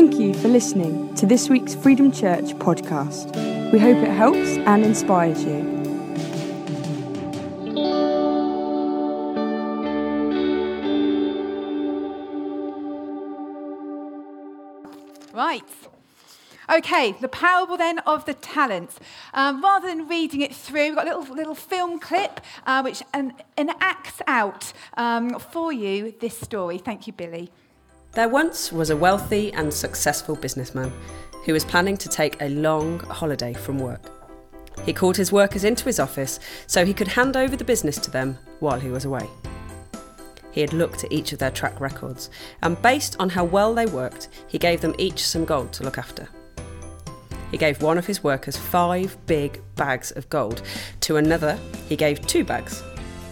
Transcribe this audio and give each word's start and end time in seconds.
Thank 0.00 0.18
you 0.18 0.32
for 0.32 0.48
listening 0.48 1.14
to 1.16 1.26
this 1.26 1.50
week's 1.50 1.74
Freedom 1.74 2.10
Church 2.10 2.54
podcast. 2.54 3.36
We 3.70 3.78
hope 3.78 3.98
it 3.98 4.08
helps 4.08 4.56
and 4.56 4.82
inspires 4.82 5.44
you. 5.44 5.60
Right. 15.34 15.62
Okay, 16.72 17.12
the 17.20 17.28
parable 17.28 17.76
then 17.76 17.98
of 18.06 18.24
the 18.24 18.32
talents. 18.32 18.98
Um, 19.34 19.62
rather 19.62 19.86
than 19.86 20.08
reading 20.08 20.40
it 20.40 20.54
through, 20.54 20.86
we've 20.86 20.94
got 20.94 21.06
a 21.06 21.18
little, 21.18 21.34
little 21.36 21.54
film 21.54 22.00
clip 22.00 22.40
uh, 22.64 22.80
which 22.80 23.02
en- 23.12 23.34
enacts 23.58 24.22
out 24.26 24.72
um, 24.96 25.38
for 25.38 25.74
you 25.74 26.14
this 26.20 26.38
story. 26.38 26.78
Thank 26.78 27.06
you, 27.06 27.12
Billy. 27.12 27.50
There 28.12 28.28
once 28.28 28.72
was 28.72 28.90
a 28.90 28.96
wealthy 28.96 29.52
and 29.52 29.72
successful 29.72 30.34
businessman 30.34 30.92
who 31.44 31.52
was 31.52 31.64
planning 31.64 31.96
to 31.98 32.08
take 32.08 32.42
a 32.42 32.48
long 32.48 32.98
holiday 32.98 33.54
from 33.54 33.78
work. 33.78 34.10
He 34.84 34.92
called 34.92 35.16
his 35.16 35.30
workers 35.30 35.62
into 35.62 35.84
his 35.84 36.00
office 36.00 36.40
so 36.66 36.84
he 36.84 36.92
could 36.92 37.06
hand 37.06 37.36
over 37.36 37.54
the 37.54 37.62
business 37.62 37.98
to 37.98 38.10
them 38.10 38.36
while 38.58 38.80
he 38.80 38.90
was 38.90 39.04
away. 39.04 39.28
He 40.50 40.60
had 40.60 40.72
looked 40.72 41.04
at 41.04 41.12
each 41.12 41.32
of 41.32 41.38
their 41.38 41.52
track 41.52 41.80
records, 41.80 42.30
and 42.62 42.82
based 42.82 43.14
on 43.20 43.28
how 43.28 43.44
well 43.44 43.72
they 43.72 43.86
worked, 43.86 44.26
he 44.48 44.58
gave 44.58 44.80
them 44.80 44.96
each 44.98 45.24
some 45.24 45.44
gold 45.44 45.72
to 45.74 45.84
look 45.84 45.96
after. 45.96 46.28
He 47.52 47.58
gave 47.58 47.80
one 47.80 47.96
of 47.96 48.06
his 48.06 48.24
workers 48.24 48.56
five 48.56 49.16
big 49.26 49.60
bags 49.76 50.10
of 50.10 50.28
gold, 50.30 50.62
to 51.02 51.16
another, 51.16 51.56
he 51.88 51.94
gave 51.94 52.26
two 52.26 52.44
bags, 52.44 52.82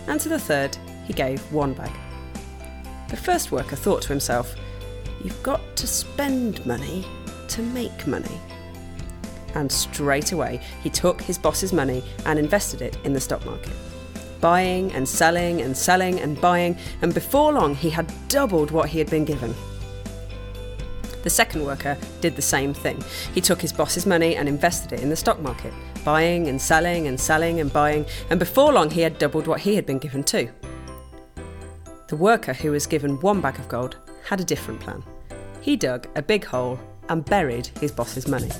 and 0.06 0.20
to 0.20 0.29
the 0.29 0.38
third, 0.38 0.76
he 1.04 1.12
gave 1.12 1.40
one 1.52 1.73
bag. 1.73 1.90
The 3.09 3.16
first 3.16 3.51
worker 3.51 3.74
thought 3.74 4.02
to 4.02 4.09
himself, 4.09 4.54
You've 5.23 5.43
got 5.43 5.61
to 5.77 5.87
spend 5.87 6.65
money 6.65 7.05
to 7.49 7.63
make 7.63 8.07
money. 8.07 8.41
And 9.55 9.71
straight 9.71 10.33
away, 10.33 10.60
he 10.83 10.91
took 10.91 11.21
his 11.21 11.38
boss's 11.38 11.73
money 11.73 12.05
and 12.27 12.38
invested 12.38 12.83
it 12.83 12.97
in 13.05 13.13
the 13.13 13.21
stock 13.21 13.45
market. 13.45 13.73
Buying 14.41 14.93
and 14.93 15.09
selling 15.09 15.63
and 15.63 15.77
selling 15.77 16.21
and 16.21 16.41
buying, 16.41 16.77
and 17.02 17.13
before 17.13 17.52
long, 17.52 17.75
he 17.75 17.91
had 17.91 18.13
doubled 18.29 18.71
what 18.71 18.88
he 18.88 18.99
had 18.99 19.10
been 19.10 19.25
given. 19.25 19.55
The 21.25 21.30
second 21.30 21.65
worker 21.65 21.99
did 22.21 22.37
the 22.37 22.43
same 22.43 22.73
thing. 22.73 23.03
He 23.35 23.41
took 23.41 23.60
his 23.60 23.73
boss's 23.73 24.07
money 24.07 24.37
and 24.37 24.49
invested 24.49 24.93
it 24.93 25.01
in 25.01 25.10
the 25.10 25.16
stock 25.16 25.41
market, 25.41 25.75
buying 26.05 26.47
and 26.47 26.63
selling 26.63 27.09
and 27.09 27.19
selling 27.19 27.59
and 27.59 27.73
buying, 27.73 28.07
and 28.30 28.38
before 28.38 28.73
long, 28.73 28.91
he 28.91 29.01
had 29.01 29.19
doubled 29.19 29.49
what 29.49 29.60
he 29.60 29.75
had 29.75 29.85
been 29.85 29.99
given 29.99 30.23
too. 30.23 30.49
The 32.07 32.16
worker 32.16 32.53
who 32.53 32.71
was 32.71 32.87
given 32.87 33.21
one 33.21 33.41
bag 33.41 33.59
of 33.59 33.69
gold 33.69 33.97
had 34.29 34.43
a 34.43 34.45
different 34.45 34.79
plan. 34.79 35.02
He 35.62 35.74
dug 35.74 36.07
a 36.15 36.21
big 36.21 36.45
hole 36.45 36.79
and 37.09 37.24
buried 37.24 37.68
his 37.80 37.90
boss's 37.90 38.29
money. 38.29 38.51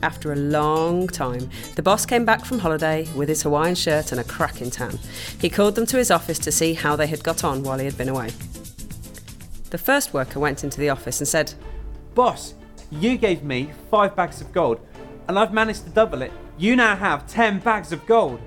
After 0.00 0.32
a 0.32 0.36
long 0.36 1.08
time, 1.08 1.50
the 1.74 1.82
boss 1.82 2.06
came 2.06 2.24
back 2.24 2.44
from 2.44 2.60
holiday 2.60 3.08
with 3.16 3.28
his 3.28 3.42
Hawaiian 3.42 3.74
shirt 3.74 4.12
and 4.12 4.20
a 4.20 4.24
cracking 4.24 4.70
tan. 4.70 5.00
He 5.40 5.50
called 5.50 5.74
them 5.74 5.86
to 5.86 5.96
his 5.96 6.12
office 6.12 6.38
to 6.40 6.52
see 6.52 6.74
how 6.74 6.94
they 6.94 7.08
had 7.08 7.24
got 7.24 7.42
on 7.42 7.64
while 7.64 7.78
he 7.78 7.84
had 7.84 7.98
been 7.98 8.08
away. 8.08 8.30
The 9.70 9.78
first 9.78 10.14
worker 10.14 10.40
went 10.40 10.64
into 10.64 10.80
the 10.80 10.88
office 10.88 11.20
and 11.20 11.28
said, 11.28 11.52
Boss, 12.14 12.54
you 12.90 13.18
gave 13.18 13.42
me 13.42 13.70
five 13.90 14.16
bags 14.16 14.40
of 14.40 14.50
gold, 14.52 14.80
and 15.28 15.38
I've 15.38 15.52
managed 15.52 15.84
to 15.84 15.90
double 15.90 16.22
it. 16.22 16.32
You 16.56 16.74
now 16.74 16.96
have 16.96 17.26
ten 17.26 17.58
bags 17.58 17.92
of 17.92 18.04
gold. 18.06 18.40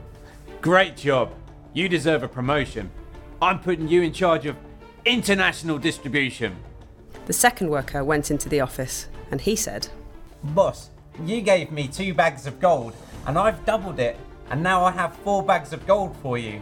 Great 0.62 0.98
job. 0.98 1.32
You 1.74 1.88
deserve 1.88 2.24
a 2.24 2.28
promotion. 2.28 2.90
I'm 3.42 3.60
putting 3.60 3.88
you 3.88 4.02
in 4.02 4.14
charge 4.14 4.46
of 4.48 4.56
international 5.06 5.78
distribution. 5.78 6.56
The 7.28 7.34
second 7.34 7.70
worker 7.70 8.04
went 8.04 8.32
into 8.32 8.50
the 8.50 8.62
office 8.62 9.08
and 9.30 9.40
he 9.40 9.56
said, 9.56 9.88
Boss, 10.44 10.90
you 11.24 11.42
gave 11.42 11.72
me 11.72 11.88
two 11.88 12.14
bags 12.16 12.48
of 12.48 12.60
gold, 12.60 12.94
and 13.28 13.38
I've 13.38 13.64
doubled 13.66 14.00
it, 14.00 14.18
and 14.50 14.64
now 14.64 14.84
I 14.84 14.92
have 14.92 15.16
four 15.18 15.44
bags 15.44 15.72
of 15.72 15.86
gold 15.86 16.16
for 16.22 16.38
you. 16.38 16.62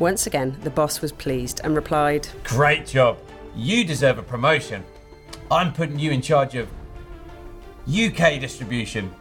Once 0.00 0.26
again, 0.26 0.56
the 0.62 0.70
boss 0.70 1.00
was 1.00 1.12
pleased 1.12 1.60
and 1.62 1.76
replied, 1.76 2.26
Great 2.44 2.86
job. 2.86 3.18
You 3.54 3.84
deserve 3.84 4.18
a 4.18 4.22
promotion. 4.22 4.84
I'm 5.50 5.72
putting 5.72 5.98
you 5.98 6.10
in 6.10 6.22
charge 6.22 6.54
of 6.54 6.68
UK 7.86 8.40
distribution. 8.40 9.12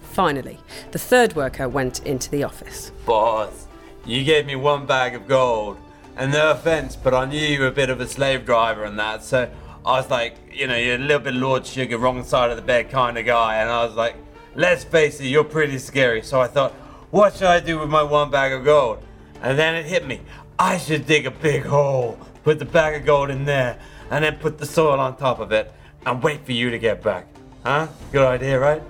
Finally, 0.00 0.58
the 0.92 0.98
third 0.98 1.34
worker 1.34 1.68
went 1.68 2.06
into 2.06 2.30
the 2.30 2.44
office. 2.44 2.92
Boss, 3.04 3.66
you 4.06 4.22
gave 4.22 4.46
me 4.46 4.54
one 4.54 4.86
bag 4.86 5.14
of 5.14 5.26
gold. 5.26 5.78
And 6.16 6.32
no 6.32 6.52
offense, 6.52 6.94
but 6.94 7.12
I 7.12 7.24
knew 7.24 7.38
you 7.38 7.60
were 7.60 7.66
a 7.66 7.72
bit 7.72 7.90
of 7.90 8.00
a 8.00 8.06
slave 8.06 8.46
driver 8.46 8.84
and 8.84 8.96
that, 9.00 9.24
so 9.24 9.50
I 9.84 9.98
was 9.98 10.08
like, 10.08 10.36
you 10.52 10.68
know, 10.68 10.76
you're 10.76 10.94
a 10.94 10.98
little 10.98 11.18
bit 11.18 11.34
Lord 11.34 11.66
Sugar, 11.66 11.98
wrong 11.98 12.22
side 12.22 12.50
of 12.50 12.56
the 12.56 12.62
bed 12.62 12.90
kind 12.90 13.18
of 13.18 13.26
guy. 13.26 13.56
And 13.56 13.68
I 13.68 13.84
was 13.84 13.94
like, 13.94 14.14
let's 14.54 14.84
face 14.84 15.20
it, 15.20 15.26
you're 15.26 15.44
pretty 15.44 15.78
scary. 15.78 16.22
So 16.22 16.40
I 16.40 16.46
thought, 16.46 16.72
what 17.10 17.34
should 17.34 17.48
I 17.48 17.60
do 17.60 17.80
with 17.80 17.90
my 17.90 18.02
one 18.02 18.30
bag 18.30 18.52
of 18.52 18.64
gold? 18.64 19.02
And 19.42 19.58
then 19.58 19.74
it 19.74 19.84
hit 19.84 20.06
me. 20.06 20.20
I 20.58 20.78
should 20.78 21.06
dig 21.06 21.26
a 21.26 21.30
big 21.32 21.64
hole, 21.64 22.16
put 22.44 22.58
the 22.58 22.64
bag 22.64 22.94
of 23.00 23.04
gold 23.04 23.30
in 23.30 23.44
there, 23.44 23.78
and 24.10 24.24
then 24.24 24.36
put 24.36 24.58
the 24.58 24.66
soil 24.66 25.00
on 25.00 25.16
top 25.16 25.40
of 25.40 25.50
it, 25.50 25.72
and 26.06 26.22
wait 26.22 26.44
for 26.44 26.52
you 26.52 26.70
to 26.70 26.78
get 26.78 27.02
back. 27.02 27.26
Huh? 27.64 27.88
Good 28.12 28.26
idea, 28.26 28.60
right? 28.60 28.82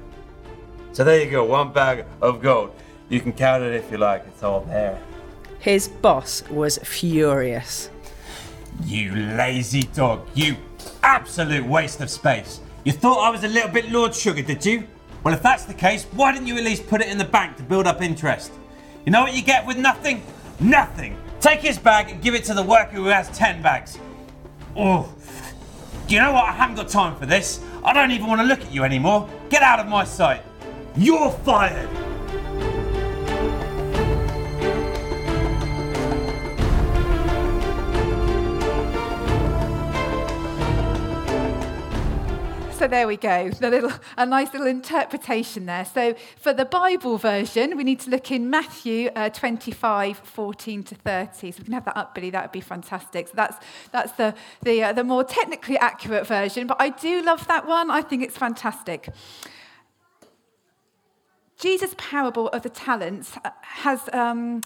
So 0.93 1.05
there 1.05 1.25
you 1.25 1.31
go, 1.31 1.45
one 1.45 1.73
bag 1.73 2.05
of 2.21 2.43
gold. 2.43 2.75
You 3.09 3.21
can 3.21 3.33
count 3.33 3.63
it 3.63 3.73
if 3.73 3.91
you 3.91 3.99
like, 3.99 4.25
it's 4.27 4.43
all 4.43 4.61
there. 4.63 5.01
His 5.61 5.89
boss 5.89 6.43
was 6.51 6.79
furious. 6.79 7.91
You 8.85 9.15
lazy 9.15 9.85
dog. 9.85 10.27
You 10.35 10.57
absolute 11.03 11.65
waste 11.65 12.01
of 12.01 12.11
space. 12.11 12.61
You 12.85 12.93
thought 12.93 13.27
I 13.27 13.31
was 13.31 13.45
a 13.45 13.49
little 13.49 13.71
bit 13.71 13.91
Lord 13.91 14.15
Sugar, 14.15 14.43
did 14.43 14.65
you? 14.67 14.87
Well, 15.23 15.33
if 15.33 15.43
that's 15.43 15.65
the 15.65 15.75
case, 15.75 16.05
why 16.13 16.33
didn't 16.33 16.49
you 16.49 16.57
at 16.59 16.65
least 16.65 16.87
put 16.87 17.01
it 17.01 17.09
in 17.09 17.17
the 17.17 17.25
bank 17.25 17.57
to 17.57 17.63
build 17.63 17.87
up 17.87 18.03
interest? 18.03 18.53
You 19.07 19.13
know 19.13 19.23
what 19.23 19.35
you 19.35 19.43
get 19.43 19.65
with 19.65 19.79
nothing? 19.79 20.23
Nothing. 20.61 21.17
Take 21.45 21.61
his 21.61 21.79
bag 21.79 22.09
and 22.09 22.23
give 22.23 22.35
it 22.35 22.43
to 22.45 22.55
the 22.55 22.63
worker 22.63 22.97
who 22.97 23.05
has 23.09 23.29
10 23.37 23.61
bags. 23.61 23.99
Oh, 24.75 25.15
do 26.09 26.15
you 26.15 26.21
know 26.23 26.33
what? 26.33 26.45
I 26.45 26.53
haven't 26.53 26.77
got 26.77 26.89
time 26.89 27.15
for 27.17 27.27
this. 27.27 27.63
I 27.85 27.93
don't 27.93 28.13
even 28.13 28.29
want 28.29 28.41
to 28.41 28.47
look 28.47 28.63
at 28.63 28.73
you 28.73 28.83
anymore. 28.83 29.29
Get 29.51 29.63
out 29.63 29.79
of 29.79 29.87
my 29.87 30.05
sight. 30.05 30.41
You're 30.97 31.31
fired. 31.31 31.91
So 42.85 42.89
there 42.89 43.09
we 43.09 43.17
go. 43.17 43.49
The 43.49 43.71
little, 43.71 43.93
a 44.19 44.27
nice 44.27 44.53
little 44.53 44.67
interpretation 44.67 45.65
there. 45.65 45.87
So 45.87 46.15
for 46.37 46.53
the 46.53 46.67
Bible 46.67 47.17
version, 47.17 47.79
we 47.79 47.83
need 47.83 47.99
to 48.01 48.11
look 48.11 48.31
in 48.31 48.51
Matthew 48.51 49.09
uh, 49.17 49.31
25, 49.31 50.19
14 50.19 50.83
to 50.83 50.95
30. 50.95 51.51
So 51.53 51.59
we 51.61 51.65
can 51.65 51.73
have 51.73 51.87
that 51.87 51.97
up, 51.97 52.15
Billy. 52.15 52.29
That 52.29 52.43
would 52.43 52.53
be 52.53 52.61
fantastic. 52.61 53.29
So 53.29 53.33
that's, 53.37 53.57
that's 53.91 54.13
the, 54.13 54.35
the, 54.65 54.83
uh, 54.83 54.93
the 54.93 55.03
more 55.03 55.25
technically 55.25 55.79
accurate 55.79 56.27
version. 56.27 56.67
But 56.67 56.77
I 56.79 56.91
do 56.91 57.23
love 57.23 57.49
that 57.49 57.67
one. 57.67 57.91
I 57.91 58.03
think 58.03 58.23
it's 58.23 58.37
fantastic. 58.37 59.09
Jesus' 61.59 61.95
parable 61.97 62.49
of 62.49 62.65
the 62.65 62.69
talents 62.69 63.33
has 63.63 64.11
um, 64.13 64.61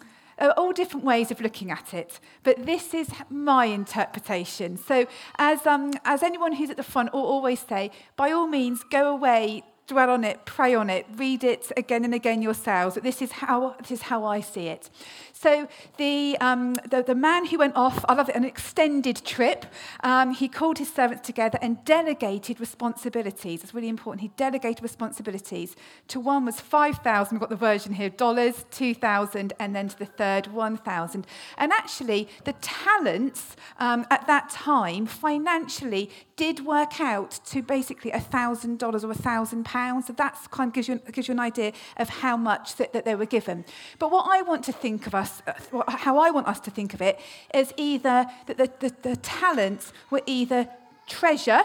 all 0.57 0.73
different 0.73 1.05
ways 1.05 1.31
of 1.31 1.41
looking 1.41 1.71
at 1.71 1.95
it, 1.95 2.21
but 2.43 2.65
this 2.67 2.95
is 2.95 3.11
my 3.31 3.67
interpretation. 3.67 4.77
So, 4.77 5.07
as, 5.39 5.67
um, 5.67 5.93
as 6.05 6.23
anyone 6.23 6.53
who's 6.53 6.71
at 6.71 6.77
the 6.77 6.83
front 6.83 7.13
will 7.13 7.25
always 7.25 7.61
say, 7.61 7.91
by 8.17 8.31
all 8.31 8.47
means, 8.47 8.83
go 8.91 9.13
away, 9.13 9.65
dwell 9.89 10.11
on 10.11 10.23
it, 10.23 10.45
pray 10.45 10.75
on 10.75 10.91
it, 10.91 11.07
read 11.17 11.43
it 11.43 11.73
again 11.77 12.05
and 12.05 12.15
again 12.15 12.43
yourselves. 12.43 12.97
This 13.03 13.21
is 13.23 13.33
how, 13.33 13.75
this 13.81 13.91
is 13.91 14.03
how 14.03 14.25
I 14.25 14.41
see 14.41 14.69
it. 14.69 14.91
So 15.33 15.69
the, 15.97 16.37
um, 16.41 16.75
the, 16.91 17.03
the, 17.03 17.15
man 17.15 17.47
who 17.47 17.59
went 17.59 17.75
off, 17.77 18.05
I 18.09 18.15
love 18.15 18.29
it, 18.29 18.35
an 18.35 18.45
extended 18.45 19.25
trip, 19.25 19.67
um, 20.03 20.33
he 20.33 20.49
called 20.49 20.79
his 20.79 20.93
servants 20.93 21.27
together 21.27 21.59
and 21.63 21.83
delegated 21.85 22.61
responsibilities. 22.61 23.63
It's 23.63 23.73
really 23.73 23.89
important. 23.89 24.21
He 24.21 24.33
delegated 24.37 24.83
responsibilities. 24.83 25.75
To 26.09 26.21
one 26.21 26.45
was 26.45 26.61
5,000, 26.61 27.37
we've 27.37 27.41
got 27.41 27.51
the 27.51 27.57
version 27.57 27.95
here, 27.95 28.11
dollars, 28.11 28.67
2,000, 28.73 29.53
and 29.59 29.75
then 29.75 29.89
to 29.89 29.99
the 29.99 30.07
third, 30.07 30.49
1,000. 30.49 31.27
And 31.57 31.73
actually, 31.73 32.29
the 32.45 32.53
talents 32.55 33.57
um, 33.79 34.07
at 34.11 34.27
that 34.27 34.51
time 34.51 35.07
financially 35.07 36.11
did 36.37 36.65
work 36.67 37.01
out 37.01 37.39
to 37.47 37.63
basically 37.63 38.11
$1,000 38.11 38.83
or 38.83 38.91
£1,000. 38.91 39.78
So 40.07 40.13
that's 40.13 40.47
kind 40.49 40.69
of 40.69 40.75
gives 40.75 40.89
you, 40.89 41.01
gives 41.13 41.29
you 41.29 41.33
an 41.33 41.41
idea 41.41 41.73
of 41.97 42.09
how 42.09 42.37
much 42.37 42.77
that, 42.77 42.93
that 42.93 43.05
they 43.05 43.15
were 43.15 43.27
given. 43.27 43.65
But 43.99 44.11
what 44.11 44.27
I 44.29 44.43
want 44.43 44.65
to 44.65 44.73
think 44.73 45.07
of 45.07 45.15
us, 45.15 45.43
uh, 45.47 45.83
how 45.89 46.19
I 46.19 46.31
want 46.31 46.47
us 46.47 46.61
to 46.61 46.71
think 46.71 46.95
of 46.95 47.03
it, 47.03 47.19
is 47.55 47.73
either 47.77 48.27
that 48.47 48.57
the, 48.57 48.71
the, 48.81 48.91
the 49.03 49.17
talents 49.17 49.93
were 50.11 50.23
either 50.27 50.69
treasure, 51.07 51.63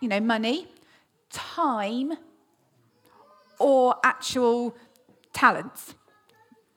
you 0.00 0.08
know, 0.08 0.20
money, 0.20 0.68
time, 1.30 2.12
or 3.58 3.94
actual 4.02 4.74
talents, 5.32 5.94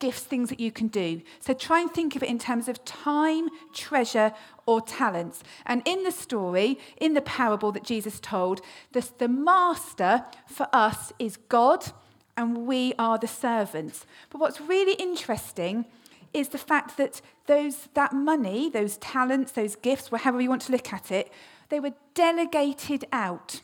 gifts, 0.03 0.23
things 0.23 0.49
that 0.49 0.59
you 0.59 0.69
can 0.69 0.89
do. 0.89 1.21
So 1.39 1.53
try 1.53 1.79
and 1.79 1.89
think 1.89 2.17
of 2.17 2.23
it 2.23 2.29
in 2.29 2.37
terms 2.37 2.67
of 2.67 2.83
time, 2.83 3.47
treasure, 3.73 4.33
or 4.65 4.81
talents. 4.81 5.43
And 5.65 5.81
in 5.85 6.03
the 6.03 6.11
story, 6.11 6.77
in 6.97 7.13
the 7.13 7.21
parable 7.21 7.71
that 7.71 7.85
Jesus 7.85 8.19
told, 8.19 8.59
the, 8.91 9.09
the 9.17 9.29
master 9.29 10.25
for 10.45 10.67
us 10.73 11.13
is 11.19 11.37
God 11.37 11.93
and 12.35 12.67
we 12.67 12.93
are 12.99 13.17
the 13.17 13.27
servants. 13.27 14.05
But 14.29 14.41
what's 14.41 14.59
really 14.59 14.95
interesting 14.95 15.85
is 16.33 16.49
the 16.49 16.57
fact 16.57 16.97
that 16.97 17.21
those, 17.45 17.87
that 17.93 18.11
money, 18.11 18.69
those 18.69 18.97
talents, 18.97 19.53
those 19.53 19.77
gifts, 19.77 20.09
however 20.09 20.41
you 20.41 20.49
want 20.49 20.63
to 20.63 20.73
look 20.73 20.91
at 20.91 21.11
it, 21.11 21.31
they 21.69 21.79
were 21.79 21.93
delegated 22.13 23.05
out 23.13 23.61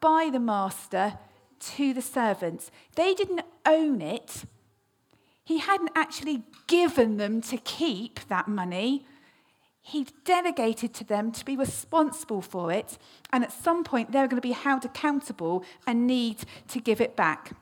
by 0.00 0.30
the 0.32 0.40
master 0.40 1.18
to 1.58 1.92
the 1.92 2.02
servants. 2.02 2.70
They 2.94 3.12
didn't 3.12 3.42
own 3.66 4.00
it. 4.00 4.44
He 5.46 5.58
hadn't 5.58 5.92
actually 5.94 6.42
given 6.66 7.16
them 7.16 7.40
to 7.42 7.56
keep 7.56 8.20
that 8.28 8.48
money. 8.48 9.06
he'd 9.86 10.10
delegated 10.24 10.92
to 10.92 11.04
them 11.04 11.30
to 11.30 11.44
be 11.44 11.56
responsible 11.56 12.42
for 12.42 12.72
it, 12.72 12.98
and 13.32 13.44
at 13.44 13.52
some 13.52 13.84
point 13.84 14.10
they're 14.10 14.26
going 14.26 14.42
to 14.42 14.48
be 14.48 14.52
held 14.52 14.84
accountable 14.84 15.64
and 15.86 16.06
need 16.08 16.38
to 16.66 16.80
give 16.80 17.00
it 17.00 17.14
back. 17.14 17.52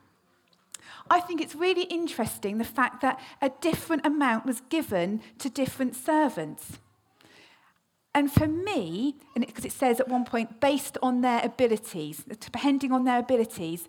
I 1.11 1.21
think 1.21 1.43
it's 1.43 1.55
really 1.55 1.83
interesting 1.83 2.57
the 2.57 2.65
fact 2.65 3.03
that 3.03 3.21
a 3.43 3.51
different 3.61 4.07
amount 4.07 4.47
was 4.47 4.63
given 4.71 5.21
to 5.39 5.51
different 5.51 5.95
servants. 5.95 6.79
And 8.15 8.33
for 8.33 8.49
me, 8.49 9.17
because 9.35 9.67
it, 9.67 9.69
it 9.69 9.73
says 9.73 10.01
at 10.01 10.09
one 10.09 10.25
point, 10.25 10.61
based 10.61 10.97
on 11.03 11.21
their 11.21 11.45
abilities, 11.45 12.25
depending 12.41 12.91
on 12.91 13.05
their 13.05 13.19
abilities, 13.19 13.87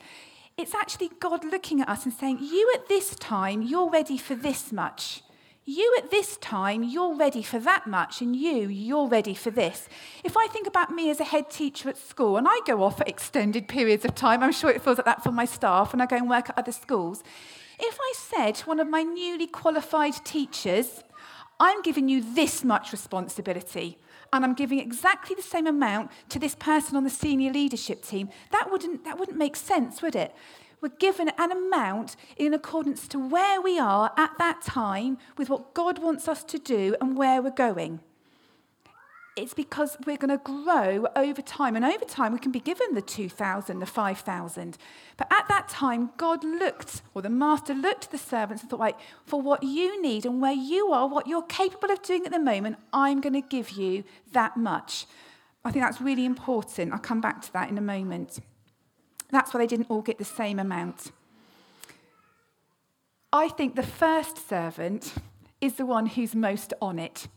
it's 0.58 0.74
actually 0.74 1.12
God 1.20 1.44
looking 1.44 1.82
at 1.82 1.90
us 1.90 2.06
and 2.06 2.14
saying, 2.14 2.40
You 2.42 2.72
at 2.76 2.88
this 2.88 3.16
time, 3.16 3.62
you're 3.62 3.90
ready 3.90 4.18
for 4.18 4.36
this 4.36 4.72
much. 4.72 5.22
You 5.68 5.96
at 5.98 6.12
this 6.12 6.38
time, 6.38 6.84
you're 6.84 7.16
ready 7.16 7.42
for 7.42 7.58
that 7.58 7.88
much, 7.88 8.22
and 8.22 8.36
you, 8.36 8.68
you're 8.68 9.08
ready 9.08 9.34
for 9.34 9.50
this. 9.50 9.90
If 10.24 10.38
I 10.38 10.46
think 10.48 10.68
about 10.68 10.92
me 10.92 11.10
as 11.10 11.20
a 11.20 11.24
head 11.24 11.50
teacher 11.50 11.90
at 11.90 11.98
school, 11.98 12.38
and 12.38 12.48
I 12.48 12.60
go 12.68 12.84
off 12.84 12.98
for 12.98 13.04
extended 13.08 13.68
periods 13.68 14.06
of 14.06 14.14
time, 14.14 14.44
I'm 14.44 14.52
sure 14.52 14.70
it 14.70 14.84
feels 14.84 15.00
like 15.00 15.06
that 15.06 15.24
for 15.24 15.32
my 15.32 15.46
staff, 15.46 15.92
and 15.92 16.04
I 16.04 16.06
go 16.06 16.18
and 16.18 16.30
work 16.30 16.52
at 16.52 16.58
other 16.60 16.72
schools. 16.72 17.24
If 17.80 17.98
I 18.00 18.14
said 18.16 18.56
to 18.56 18.68
one 18.68 18.80
of 18.80 18.88
my 18.88 19.02
newly 19.02 19.48
qualified 19.48 20.24
teachers, 20.24 21.04
I'm 21.60 21.82
giving 21.82 22.10
you 22.10 22.22
this 22.22 22.64
much 22.64 22.92
responsibility, 22.92 23.98
and 24.34 24.44
I'm 24.44 24.54
giving 24.54 24.80
exactly 24.80 25.36
the 25.36 25.42
same 25.42 25.68
amount 25.68 26.12
to 26.30 26.40
this 26.40 26.56
person 26.56 26.96
on 26.96 27.04
the 27.04 27.10
senior 27.10 27.52
leadership 27.52 28.04
team, 28.04 28.30
that 28.52 28.72
wouldn't, 28.72 29.04
that 29.06 29.20
wouldn't 29.20 29.38
make 29.38 29.56
sense, 29.56 30.02
would 30.02 30.16
it? 30.16 30.36
We're 30.82 30.90
given 30.90 31.32
an 31.38 31.52
amount 31.52 32.16
in 32.38 32.54
accordance 32.54 33.08
to 33.10 33.20
where 33.20 33.62
we 33.62 33.80
are 33.80 34.12
at 34.18 34.38
that 34.38 34.62
time 34.62 35.18
with 35.38 35.50
what 35.50 35.74
God 35.74 36.00
wants 36.00 36.28
us 36.28 36.44
to 36.44 36.60
do 36.60 36.96
and 37.02 37.18
where 37.18 37.42
we're 37.42 37.50
going. 37.52 38.02
It's 39.36 39.54
because 39.54 39.98
we're 40.06 40.16
going 40.16 40.30
to 40.30 40.42
grow 40.42 41.08
over 41.14 41.42
time. 41.42 41.76
And 41.76 41.84
over 41.84 42.06
time, 42.06 42.32
we 42.32 42.40
can 42.40 42.54
be 42.54 42.62
given 42.62 42.94
the 42.94 43.02
2,000, 43.02 43.80
the 43.80 43.86
5,000. 43.86 44.78
But 45.18 45.28
at 45.30 45.48
that 45.50 45.68
time, 45.68 46.12
God 46.16 46.44
looked, 46.46 47.02
or 47.14 47.22
the 47.22 47.30
master 47.30 47.74
looked 47.74 48.06
at 48.06 48.12
the 48.12 48.18
servants 48.18 48.64
and 48.64 48.70
thought, 48.70 48.80
right, 48.80 48.96
for 49.26 49.42
what 49.42 49.62
you 49.62 50.02
need 50.02 50.26
and 50.26 50.42
where 50.42 50.54
you 50.54 50.88
are, 50.94 51.08
what 51.08 51.28
you're 51.28 51.42
capable 51.44 51.92
of 51.92 52.02
doing 52.02 52.26
at 52.26 52.32
the 52.32 52.40
moment, 52.40 52.78
I'm 52.94 53.20
going 53.20 53.34
to 53.34 53.42
give 53.42 53.72
you 53.72 54.06
that 54.32 54.56
much. 54.56 55.06
I 55.66 55.72
think 55.72 55.84
that's 55.84 56.00
really 56.00 56.24
important. 56.24 56.94
I'll 56.94 57.00
come 57.00 57.20
back 57.20 57.42
to 57.42 57.54
that 57.54 57.70
in 57.70 57.78
a 57.78 57.82
moment. 57.82 58.40
That's 59.32 59.54
why 59.54 59.60
they 59.60 59.68
didn't 59.68 59.88
all 59.90 60.02
get 60.02 60.18
the 60.18 60.24
same 60.24 60.60
amount. 60.60 61.12
I 63.34 63.50
think 63.50 63.76
the 63.76 63.84
first 63.84 64.48
servant 64.48 65.14
is 65.60 65.74
the 65.74 65.86
one 65.86 66.06
who's 66.06 66.36
most 66.36 66.74
on 66.82 67.00
it. 67.00 67.28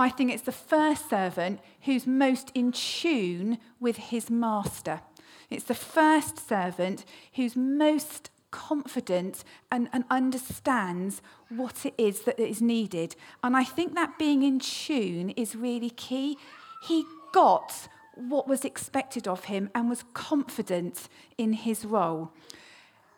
I 0.00 0.08
think 0.08 0.32
it's 0.32 0.42
the 0.42 0.52
first 0.52 1.10
servant 1.10 1.60
who's 1.82 2.06
most 2.06 2.50
in 2.54 2.72
tune 2.72 3.58
with 3.78 3.96
his 3.96 4.30
master. 4.30 5.02
It's 5.50 5.64
the 5.64 5.74
first 5.74 6.48
servant 6.48 7.04
who's 7.34 7.56
most 7.56 8.30
confident 8.50 9.44
and, 9.70 9.88
and 9.92 10.04
understands 10.10 11.22
what 11.48 11.84
it 11.84 11.94
is 11.98 12.22
that 12.22 12.40
is 12.40 12.62
needed. 12.62 13.14
And 13.44 13.56
I 13.56 13.64
think 13.64 13.94
that 13.94 14.18
being 14.18 14.42
in 14.42 14.58
tune 14.58 15.30
is 15.30 15.54
really 15.54 15.90
key. 15.90 16.36
He 16.82 17.04
got 17.32 17.88
what 18.14 18.48
was 18.48 18.64
expected 18.64 19.28
of 19.28 19.44
him 19.44 19.70
and 19.74 19.88
was 19.88 20.04
confident 20.14 21.08
in 21.38 21.52
his 21.52 21.84
role. 21.84 22.32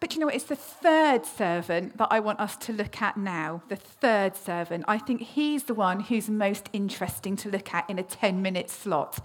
But 0.03 0.15
you 0.15 0.21
know, 0.21 0.27
it's 0.27 0.47
the 0.47 0.57
third 0.57 1.25
servant 1.25 1.97
that 1.99 2.09
I 2.11 2.19
want 2.19 2.41
us 2.41 2.57
to 2.57 2.73
look 2.73 3.01
at 3.01 3.17
now. 3.17 3.63
The 3.69 3.77
third 3.77 4.35
servant. 4.35 4.85
I 4.89 4.99
think 4.99 5.21
he's 5.21 5.63
the 5.63 5.75
one 5.75 6.01
who's 6.01 6.29
most 6.29 6.69
interesting 6.73 7.37
to 7.37 7.49
look 7.49 7.73
at 7.73 7.89
in 7.89 8.01
a 8.01 8.03
10 8.03 8.43
minute 8.43 8.69
slot. 8.69 9.21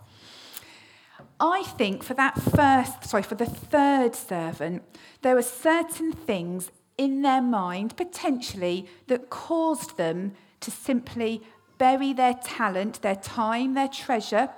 I 1.40 1.64
think 1.64 2.04
for 2.04 2.14
that 2.14 2.40
first, 2.40 3.06
sorry, 3.06 3.24
for 3.24 3.34
the 3.34 3.48
third 3.48 4.16
servant, 4.16 4.84
there 5.24 5.34
were 5.34 5.42
certain 5.42 6.12
things 6.12 6.70
in 6.96 7.24
their 7.24 7.42
mind, 7.42 7.98
potentially, 7.98 8.88
that 9.08 9.32
caused 9.32 9.98
them 9.98 10.34
to 10.60 10.70
simply 10.70 11.42
bury 11.80 12.14
their 12.14 12.36
talent, 12.36 13.02
their 13.02 13.16
time, 13.16 13.74
their 13.74 13.88
treasure, 13.88 14.50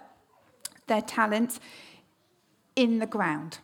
their 0.87 1.01
talent 1.01 1.61
in 2.75 2.99
the 2.99 3.07
ground. 3.07 3.59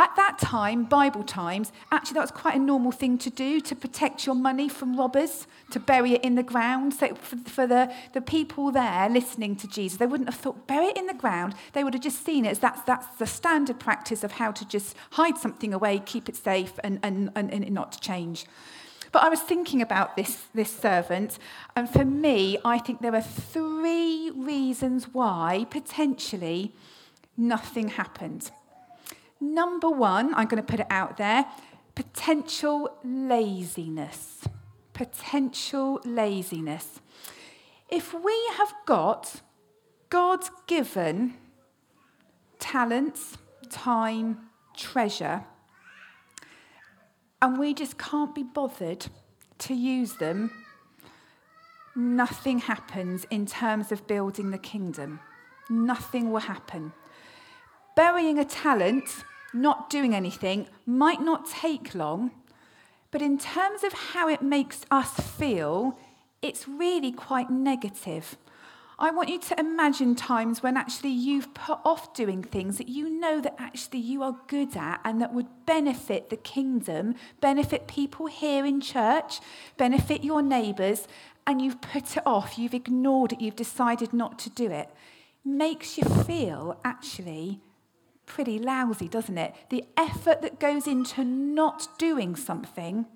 At 0.00 0.14
that 0.14 0.38
time, 0.38 0.84
Bible 0.84 1.24
times, 1.24 1.72
actually 1.90 2.14
that 2.14 2.20
was 2.20 2.30
quite 2.30 2.54
a 2.54 2.60
normal 2.60 2.92
thing 2.92 3.18
to 3.18 3.30
do 3.30 3.60
to 3.60 3.74
protect 3.74 4.26
your 4.26 4.36
money 4.36 4.68
from 4.68 4.96
robbers, 4.96 5.48
to 5.72 5.80
bury 5.80 6.12
it 6.12 6.22
in 6.22 6.36
the 6.36 6.44
ground. 6.44 6.94
So 6.94 7.16
for, 7.16 7.36
for 7.38 7.66
the, 7.66 7.92
the 8.12 8.20
people 8.20 8.70
there 8.70 9.08
listening 9.08 9.56
to 9.56 9.66
Jesus, 9.66 9.98
they 9.98 10.06
wouldn't 10.06 10.28
have 10.28 10.38
thought, 10.38 10.68
bury 10.68 10.86
it 10.86 10.96
in 10.96 11.08
the 11.08 11.14
ground. 11.14 11.56
They 11.72 11.82
would 11.82 11.94
have 11.94 12.02
just 12.02 12.24
seen 12.24 12.46
it 12.46 12.50
as 12.50 12.58
that's, 12.60 12.80
that's 12.82 13.08
the 13.18 13.26
standard 13.26 13.80
practice 13.80 14.22
of 14.22 14.30
how 14.30 14.52
to 14.52 14.68
just 14.68 14.94
hide 15.10 15.36
something 15.36 15.74
away, 15.74 16.00
keep 16.06 16.28
it 16.28 16.36
safe, 16.36 16.78
and, 16.84 17.00
and, 17.02 17.32
and, 17.34 17.52
and 17.52 17.68
not 17.72 17.90
to 17.90 18.00
change. 18.00 18.46
But 19.10 19.24
I 19.24 19.28
was 19.28 19.40
thinking 19.40 19.82
about 19.82 20.14
this, 20.14 20.44
this 20.54 20.70
servant, 20.70 21.40
and 21.74 21.90
for 21.90 22.04
me, 22.04 22.58
I 22.64 22.78
think 22.78 23.00
there 23.00 23.16
are 23.16 23.20
three 23.20 24.30
reasons 24.30 25.08
why 25.12 25.66
potentially 25.70 26.72
nothing 27.36 27.88
happened. 27.88 28.52
Number 29.40 29.88
one, 29.88 30.34
I'm 30.34 30.46
going 30.46 30.62
to 30.62 30.68
put 30.68 30.80
it 30.80 30.86
out 30.90 31.16
there 31.16 31.46
potential 31.94 32.96
laziness. 33.02 34.44
Potential 34.92 36.00
laziness. 36.04 37.00
If 37.88 38.14
we 38.14 38.36
have 38.56 38.72
got 38.86 39.40
God's 40.08 40.50
given 40.66 41.34
talents, 42.58 43.38
time, 43.68 44.38
treasure, 44.76 45.44
and 47.40 47.58
we 47.58 47.74
just 47.74 47.98
can't 47.98 48.34
be 48.34 48.42
bothered 48.42 49.06
to 49.58 49.74
use 49.74 50.14
them, 50.14 50.50
nothing 51.94 52.58
happens 52.58 53.24
in 53.30 53.46
terms 53.46 53.92
of 53.92 54.06
building 54.06 54.50
the 54.50 54.58
kingdom. 54.58 55.20
Nothing 55.70 56.30
will 56.30 56.40
happen. 56.40 56.92
Burying 57.98 58.38
a 58.38 58.44
talent 58.44 59.24
not 59.52 59.90
doing 59.90 60.14
anything 60.14 60.68
might 60.86 61.20
not 61.20 61.50
take 61.50 61.96
long, 61.96 62.30
but 63.10 63.20
in 63.20 63.38
terms 63.38 63.82
of 63.82 63.92
how 63.92 64.28
it 64.28 64.40
makes 64.40 64.82
us 64.88 65.10
feel, 65.14 65.98
it's 66.40 66.68
really 66.68 67.10
quite 67.10 67.50
negative. 67.50 68.36
I 69.00 69.10
want 69.10 69.30
you 69.30 69.40
to 69.40 69.58
imagine 69.58 70.14
times 70.14 70.62
when 70.62 70.76
actually 70.76 71.10
you've 71.10 71.52
put 71.54 71.80
off 71.84 72.14
doing 72.14 72.40
things 72.40 72.78
that 72.78 72.88
you 72.88 73.10
know 73.10 73.40
that 73.40 73.56
actually 73.58 73.98
you 73.98 74.22
are 74.22 74.38
good 74.46 74.76
at 74.76 75.00
and 75.04 75.20
that 75.20 75.34
would 75.34 75.48
benefit 75.66 76.30
the 76.30 76.36
kingdom, 76.36 77.16
benefit 77.40 77.88
people 77.88 78.26
here 78.26 78.64
in 78.64 78.80
church, 78.80 79.40
benefit 79.76 80.22
your 80.22 80.40
neighbours, 80.40 81.08
and 81.48 81.60
you've 81.60 81.80
put 81.80 82.16
it 82.16 82.22
off, 82.24 82.60
you've 82.60 82.74
ignored 82.74 83.32
it, 83.32 83.40
you've 83.40 83.56
decided 83.56 84.12
not 84.12 84.38
to 84.38 84.50
do 84.50 84.70
it. 84.70 84.88
Makes 85.44 85.98
you 85.98 86.04
feel 86.04 86.78
actually 86.84 87.60
pretty 88.28 88.58
lousy, 88.58 89.08
doesn't 89.08 89.38
it? 89.38 89.54
The 89.70 89.84
effort 89.96 90.42
that 90.42 90.60
goes 90.60 90.86
into 90.86 91.24
not 91.24 91.88
doing 91.98 92.36
something 92.36 93.06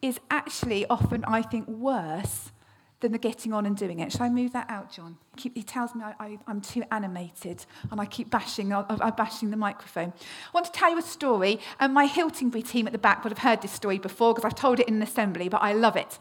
is 0.00 0.20
actually 0.30 0.86
often, 0.86 1.24
I 1.24 1.42
think, 1.42 1.68
worse 1.68 2.52
than 3.00 3.12
the 3.12 3.18
getting 3.18 3.52
on 3.52 3.64
and 3.64 3.76
doing 3.76 4.00
it. 4.00 4.10
Shall 4.10 4.26
I 4.26 4.28
move 4.28 4.52
that 4.52 4.68
out, 4.68 4.92
John? 4.92 5.16
Keep, 5.36 5.56
he 5.56 5.62
tells 5.62 5.94
me 5.94 6.02
I, 6.02 6.38
I'm 6.48 6.60
too 6.60 6.82
animated 6.90 7.64
and 7.90 8.00
I 8.00 8.06
keep 8.06 8.28
bashing, 8.28 8.72
I, 8.72 8.84
I'm 8.88 9.14
bashing 9.14 9.50
the 9.50 9.56
microphone. 9.56 10.12
I 10.12 10.50
want 10.52 10.66
to 10.66 10.72
tell 10.72 10.90
you 10.90 10.98
a 10.98 11.02
story, 11.02 11.60
and 11.78 11.94
my 11.94 12.08
Hiltingbury 12.08 12.66
team 12.66 12.86
at 12.86 12.92
the 12.92 12.98
back 12.98 13.22
would 13.22 13.30
have 13.30 13.38
heard 13.38 13.62
this 13.62 13.70
story 13.70 13.98
before 13.98 14.34
because 14.34 14.44
I've 14.44 14.58
told 14.58 14.80
it 14.80 14.88
in 14.88 14.96
an 14.96 15.02
assembly, 15.02 15.48
but 15.48 15.62
I 15.62 15.74
love 15.74 15.96
it. 15.96 16.18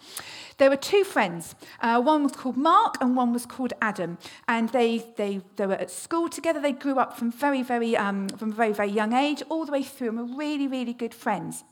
There 0.57 0.69
were 0.69 0.75
two 0.75 1.03
friends. 1.03 1.55
Uh, 1.81 2.01
one 2.01 2.23
was 2.23 2.31
called 2.31 2.57
Mark 2.57 2.97
and 2.99 3.15
one 3.15 3.31
was 3.31 3.45
called 3.45 3.73
Adam. 3.81 4.17
And 4.47 4.69
they, 4.69 5.05
they, 5.15 5.41
they 5.55 5.67
were 5.67 5.75
at 5.75 5.91
school 5.91 6.29
together. 6.29 6.59
They 6.59 6.71
grew 6.71 6.97
up 6.97 7.17
from 7.17 7.31
very, 7.31 7.61
very, 7.61 7.95
um, 7.95 8.27
from 8.29 8.51
a 8.51 8.55
very, 8.55 8.73
very 8.73 8.89
young 8.89 9.13
age 9.13 9.43
all 9.49 9.65
the 9.65 9.71
way 9.71 9.83
through 9.83 10.09
and 10.09 10.17
were 10.17 10.37
really, 10.37 10.67
really 10.67 10.93
good 10.93 11.13
friends. 11.13 11.63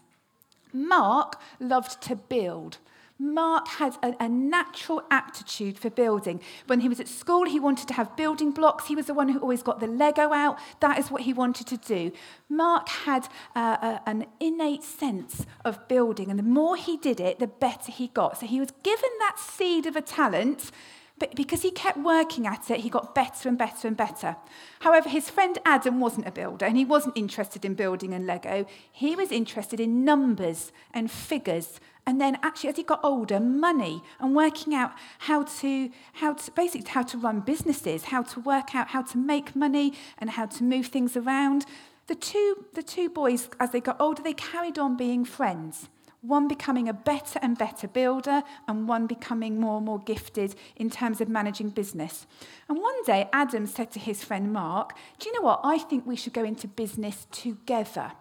Mark 0.72 1.40
loved 1.60 2.02
to 2.04 2.16
build. 2.16 2.78
Mark 3.18 3.68
had 3.70 3.96
a, 4.04 4.14
a, 4.20 4.28
natural 4.28 5.02
aptitude 5.10 5.80
for 5.80 5.90
building. 5.90 6.42
When 6.68 6.82
he 6.82 6.90
was 6.90 7.00
at 7.00 7.08
school, 7.08 7.46
he 7.46 7.62
wanted 7.62 7.88
to 7.88 7.94
have 7.94 8.18
building 8.18 8.52
blocks. 8.52 8.88
He 8.88 8.96
was 8.96 9.06
the 9.06 9.14
one 9.14 9.30
who 9.30 9.40
always 9.40 9.64
got 9.64 9.80
the 9.80 9.88
Lego 9.88 10.34
out. 10.34 10.60
That 10.82 11.00
is 11.00 11.10
what 11.10 11.22
he 11.22 11.32
wanted 11.32 11.66
to 11.68 11.78
do. 11.78 12.12
Mark 12.50 12.90
had 12.90 13.30
uh, 13.56 13.78
a, 13.82 14.10
an 14.10 14.26
innate 14.42 14.84
sense 14.84 15.46
of 15.64 15.88
building, 15.88 16.30
and 16.30 16.38
the 16.38 16.44
more 16.44 16.76
he 16.76 16.98
did 16.98 17.22
it, 17.22 17.40
the 17.40 17.48
better 17.48 17.90
he 17.90 18.08
got. 18.10 18.38
So 18.38 18.48
he 18.48 18.60
was 18.60 18.72
given 18.84 19.10
that 19.20 19.40
seed 19.40 19.86
of 19.86 19.96
a 19.96 20.02
talent. 20.02 20.72
But 21.18 21.34
because 21.34 21.62
he 21.62 21.72
kept 21.72 21.98
working 21.98 22.46
at 22.46 22.70
it, 22.70 22.82
he 22.82 22.90
got 22.90 23.16
better 23.16 23.48
and 23.48 23.58
better 23.58 23.88
and 23.88 23.96
better. 23.96 24.36
However, 24.80 25.08
his 25.08 25.30
friend 25.30 25.58
Adam 25.64 26.02
wasn't 26.02 26.28
a 26.28 26.32
builder 26.32 26.66
and 26.66 26.76
he 26.76 26.84
wasn't 26.84 27.18
interested 27.18 27.64
in 27.64 27.74
building 27.74 28.14
and 28.14 28.28
Lego. 28.28 28.66
He 28.92 29.16
was 29.16 29.32
interested 29.32 29.80
in 29.80 30.04
numbers 30.04 30.74
and 30.94 31.10
figures 31.10 31.80
and 32.06 32.22
then 32.22 32.38
actually 32.44 32.70
as 32.70 32.76
he 32.76 32.84
got 32.84 33.00
older 33.04 33.40
money 33.40 34.04
and 34.20 34.36
working 34.36 34.74
out 34.74 34.92
how 35.20 35.44
to 35.44 35.90
how 36.14 36.34
to 36.34 36.52
basically 36.52 36.90
how 36.90 37.04
to 37.04 37.18
run 37.18 37.40
businesses 37.40 38.06
how 38.06 38.22
to 38.22 38.40
work 38.40 38.76
out 38.76 38.90
how 38.90 39.02
to 39.02 39.18
make 39.18 39.56
money 39.56 39.94
and 40.18 40.32
how 40.32 40.46
to 40.46 40.64
move 40.64 40.88
things 40.88 41.18
around 41.18 41.66
the 42.08 42.16
two 42.16 42.66
the 42.74 42.84
two 42.84 43.10
boys 43.10 43.50
as 43.60 43.72
they 43.72 43.82
got 43.82 44.00
older 44.00 44.22
they 44.22 44.34
carried 44.34 44.78
on 44.78 44.96
being 44.96 45.26
friends 45.26 45.90
one 46.22 46.48
becoming 46.48 46.90
a 46.90 46.94
better 46.94 47.40
and 47.42 47.58
better 47.58 47.88
builder 47.88 48.42
and 48.68 48.88
one 48.88 49.06
becoming 49.06 49.60
more 49.60 49.78
and 49.78 49.86
more 49.86 50.00
gifted 50.00 50.56
in 50.76 50.90
terms 50.90 51.22
of 51.22 51.30
managing 51.30 51.70
business. 51.70 52.26
And 52.68 52.80
one 52.82 53.04
day, 53.04 53.30
Adam 53.32 53.68
said 53.68 53.92
to 53.92 54.00
his 54.00 54.24
friend 54.24 54.52
Mark, 54.52 54.94
Do 55.20 55.30
you 55.30 55.36
know 55.36 55.46
what? 55.46 55.62
I 55.64 55.78
think 55.78 56.06
we 56.06 56.16
should 56.16 56.34
go 56.34 56.44
into 56.44 56.68
business 56.68 57.28
together 57.32 58.14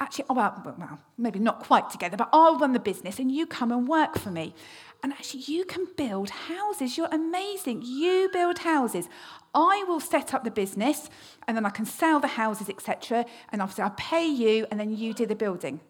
actually, 0.00 0.26
oh, 0.30 0.34
well, 0.34 0.62
well, 0.78 0.98
maybe 1.16 1.38
not 1.38 1.60
quite 1.60 1.90
together, 1.90 2.16
but 2.16 2.28
I'll 2.32 2.58
run 2.58 2.72
the 2.72 2.80
business 2.80 3.18
and 3.18 3.32
you 3.32 3.46
come 3.46 3.72
and 3.72 3.88
work 3.88 4.18
for 4.18 4.30
me. 4.30 4.54
And 5.02 5.12
actually, 5.12 5.42
you 5.42 5.64
can 5.64 5.86
build 5.96 6.30
houses. 6.30 6.96
You're 6.96 7.08
amazing. 7.12 7.82
You 7.84 8.28
build 8.32 8.58
houses. 8.58 9.08
I 9.54 9.84
will 9.86 10.00
set 10.00 10.34
up 10.34 10.44
the 10.44 10.50
business 10.50 11.08
and 11.46 11.56
then 11.56 11.64
I 11.64 11.70
can 11.70 11.86
sell 11.86 12.20
the 12.20 12.28
houses, 12.28 12.68
etc. 12.68 13.24
And 13.50 13.62
obviously, 13.62 13.84
I'll 13.84 13.90
pay 13.90 14.26
you 14.26 14.66
and 14.70 14.78
then 14.78 14.96
you 14.96 15.14
do 15.14 15.26
the 15.26 15.36
building. 15.36 15.80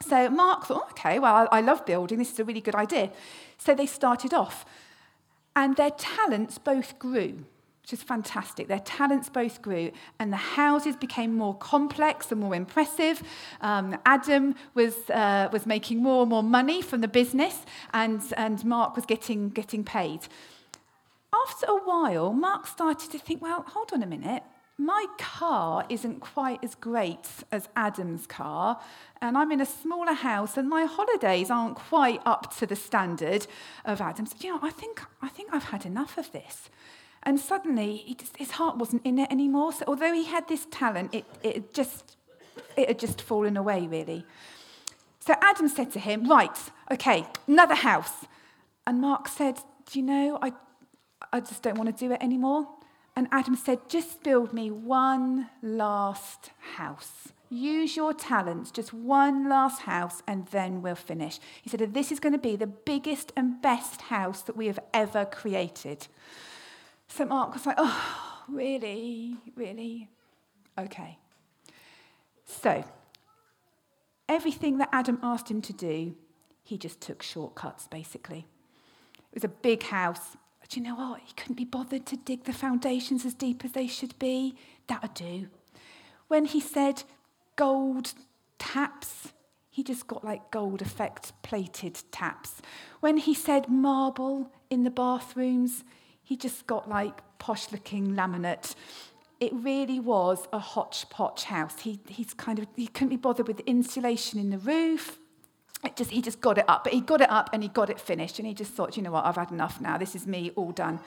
So 0.00 0.28
Mark 0.28 0.66
thought, 0.66 0.82
oh, 0.84 0.90
okay, 0.90 1.18
well, 1.18 1.48
I, 1.50 1.60
love 1.60 1.86
building. 1.86 2.18
This 2.18 2.32
is 2.32 2.38
a 2.38 2.44
really 2.44 2.60
good 2.60 2.74
idea. 2.74 3.10
So 3.58 3.74
they 3.74 3.86
started 3.86 4.34
off. 4.34 4.64
And 5.56 5.76
their 5.76 5.92
talents 5.92 6.58
both 6.58 6.98
grew 6.98 7.44
which 7.84 7.92
is 7.92 8.02
fantastic. 8.02 8.66
Their 8.66 8.78
talents 8.78 9.28
both 9.28 9.60
grew, 9.60 9.92
and 10.18 10.32
the 10.32 10.38
houses 10.38 10.96
became 10.96 11.36
more 11.36 11.54
complex 11.54 12.32
and 12.32 12.40
more 12.40 12.54
impressive. 12.54 13.22
Um, 13.60 13.98
Adam 14.06 14.54
was, 14.72 15.10
uh, 15.10 15.50
was 15.52 15.66
making 15.66 16.02
more 16.02 16.22
and 16.22 16.30
more 16.30 16.42
money 16.42 16.80
from 16.80 17.02
the 17.02 17.08
business, 17.08 17.66
and, 17.92 18.22
and 18.38 18.64
Mark 18.64 18.96
was 18.96 19.04
getting, 19.04 19.50
getting 19.50 19.84
paid. 19.84 20.20
After 21.46 21.66
a 21.66 21.76
while, 21.76 22.32
Mark 22.32 22.66
started 22.66 23.10
to 23.10 23.18
think, 23.18 23.42
well, 23.42 23.66
hold 23.68 23.92
on 23.92 24.02
a 24.02 24.06
minute. 24.06 24.42
My 24.78 25.04
car 25.18 25.84
isn't 25.90 26.20
quite 26.20 26.64
as 26.64 26.74
great 26.74 27.28
as 27.52 27.68
Adam's 27.76 28.26
car, 28.26 28.80
and 29.20 29.36
I'm 29.36 29.52
in 29.52 29.60
a 29.60 29.66
smaller 29.66 30.14
house, 30.14 30.56
and 30.56 30.70
my 30.70 30.84
holidays 30.84 31.50
aren't 31.50 31.76
quite 31.76 32.22
up 32.24 32.56
to 32.56 32.66
the 32.66 32.76
standard 32.76 33.46
of 33.84 34.00
Adam's. 34.00 34.34
You 34.40 34.54
know, 34.54 34.60
I 34.62 34.70
think, 34.70 35.02
I 35.20 35.28
think 35.28 35.50
I've 35.52 35.64
had 35.64 35.84
enough 35.84 36.16
of 36.16 36.32
this. 36.32 36.70
And 37.26 37.40
suddenly, 37.40 38.16
just, 38.18 38.36
his 38.36 38.52
heart 38.52 38.76
wasn't 38.76 39.04
in 39.04 39.18
it 39.18 39.30
anymore. 39.30 39.72
So 39.72 39.84
although 39.88 40.12
he 40.12 40.24
had 40.24 40.46
this 40.48 40.66
talent, 40.70 41.14
it, 41.14 41.24
it, 41.42 41.72
just, 41.72 42.16
it 42.76 42.88
had 42.88 42.98
just 42.98 43.22
fallen 43.22 43.56
away, 43.56 43.86
really. 43.86 44.26
So 45.20 45.34
Adam 45.40 45.68
said 45.68 45.90
to 45.92 45.98
him, 45.98 46.28
Right, 46.28 46.56
okay, 46.90 47.26
another 47.46 47.74
house. 47.74 48.26
And 48.86 49.00
Mark 49.00 49.28
said, 49.28 49.56
Do 49.90 49.98
you 49.98 50.04
know, 50.04 50.38
I, 50.42 50.52
I 51.32 51.40
just 51.40 51.62
don't 51.62 51.78
want 51.78 51.96
to 51.96 52.06
do 52.06 52.12
it 52.12 52.22
anymore. 52.22 52.68
And 53.16 53.28
Adam 53.30 53.56
said, 53.56 53.88
Just 53.88 54.22
build 54.22 54.52
me 54.52 54.70
one 54.70 55.48
last 55.62 56.50
house. 56.76 57.32
Use 57.48 57.96
your 57.96 58.12
talents, 58.12 58.70
just 58.70 58.92
one 58.92 59.48
last 59.48 59.82
house, 59.82 60.22
and 60.26 60.46
then 60.48 60.82
we'll 60.82 60.94
finish. 60.94 61.38
He 61.62 61.70
said, 61.70 61.94
This 61.94 62.12
is 62.12 62.20
going 62.20 62.32
to 62.32 62.38
be 62.38 62.56
the 62.56 62.66
biggest 62.66 63.32
and 63.34 63.62
best 63.62 64.02
house 64.02 64.42
that 64.42 64.56
we 64.56 64.66
have 64.66 64.80
ever 64.92 65.24
created. 65.24 66.06
So 67.16 67.24
Mark 67.24 67.54
was 67.54 67.64
like, 67.64 67.76
oh, 67.78 68.42
really? 68.48 69.36
Really? 69.54 70.08
Okay. 70.76 71.16
So, 72.44 72.82
everything 74.28 74.78
that 74.78 74.88
Adam 74.90 75.20
asked 75.22 75.48
him 75.48 75.62
to 75.62 75.72
do, 75.72 76.16
he 76.64 76.76
just 76.76 77.00
took 77.00 77.22
shortcuts, 77.22 77.86
basically. 77.86 78.48
It 79.30 79.36
was 79.36 79.44
a 79.44 79.48
big 79.48 79.84
house. 79.84 80.36
But 80.60 80.74
you 80.74 80.82
know 80.82 80.96
what? 80.96 81.20
He 81.24 81.32
couldn't 81.34 81.54
be 81.54 81.64
bothered 81.64 82.04
to 82.06 82.16
dig 82.16 82.44
the 82.44 82.52
foundations 82.52 83.24
as 83.24 83.34
deep 83.34 83.64
as 83.64 83.72
they 83.72 83.86
should 83.86 84.18
be. 84.18 84.56
That 84.88 85.00
would 85.02 85.14
do. 85.14 85.46
When 86.26 86.46
he 86.46 86.58
said 86.58 87.04
gold 87.54 88.14
taps, 88.58 89.32
he 89.70 89.84
just 89.84 90.08
got 90.08 90.24
like 90.24 90.50
gold 90.50 90.82
effect 90.82 91.32
plated 91.42 91.96
taps. 92.10 92.60
When 92.98 93.18
he 93.18 93.34
said 93.34 93.68
marble 93.68 94.50
in 94.68 94.82
the 94.82 94.90
bathrooms, 94.90 95.84
he 96.24 96.36
just 96.36 96.66
got 96.66 96.88
like 96.88 97.20
posh 97.38 97.70
looking 97.70 98.14
laminate. 98.14 98.74
It 99.40 99.52
really 99.52 100.00
was 100.00 100.48
a 100.52 100.58
hodgepodge 100.58 101.44
house. 101.44 101.80
He, 101.80 102.00
he's 102.08 102.32
kind 102.34 102.58
of, 102.58 102.66
he 102.74 102.86
couldn't 102.86 103.10
be 103.10 103.16
bothered 103.16 103.46
with 103.46 103.60
insulation 103.60 104.40
in 104.40 104.50
the 104.50 104.58
roof. 104.58 105.18
It 105.84 105.96
just, 105.96 106.10
he 106.10 106.22
just 106.22 106.40
got 106.40 106.56
it 106.56 106.64
up, 106.66 106.84
but 106.84 106.94
he 106.94 107.00
got 107.00 107.20
it 107.20 107.30
up 107.30 107.50
and 107.52 107.62
he 107.62 107.68
got 107.68 107.90
it 107.90 108.00
finished. 108.00 108.38
And 108.38 108.48
he 108.48 108.54
just 108.54 108.72
thought, 108.72 108.96
you 108.96 109.02
know 109.02 109.10
what, 109.10 109.26
I've 109.26 109.36
had 109.36 109.50
enough 109.50 109.80
now. 109.80 109.98
This 109.98 110.14
is 110.14 110.26
me 110.26 110.50
all 110.56 110.72
done. 110.72 111.00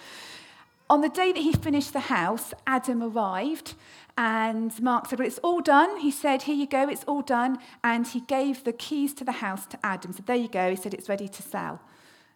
On 0.90 1.02
the 1.02 1.10
day 1.10 1.34
that 1.34 1.42
he 1.42 1.52
finished 1.52 1.92
the 1.92 2.00
house, 2.00 2.54
Adam 2.66 3.04
arrived 3.04 3.74
and 4.18 4.80
Mark 4.82 5.08
said, 5.08 5.20
Well, 5.20 5.28
it's 5.28 5.40
all 5.40 5.60
done. 5.60 6.00
He 6.00 6.12
said, 6.12 6.44
Here 6.44 6.56
you 6.56 6.68
go, 6.68 6.88
it's 6.88 7.04
all 7.04 7.22
done. 7.22 7.58
And 7.84 8.08
he 8.08 8.22
gave 8.22 8.64
the 8.64 8.72
keys 8.72 9.14
to 9.16 9.26
the 9.26 9.34
house 9.34 9.66
to 9.68 9.80
Adam. 9.84 10.14
So 10.14 10.24
there 10.26 10.38
you 10.38 10.48
go. 10.48 10.70
He 10.70 10.78
said, 10.78 10.94
It's 10.94 11.10
ready 11.10 11.28
to 11.28 11.44
sell. 11.44 11.82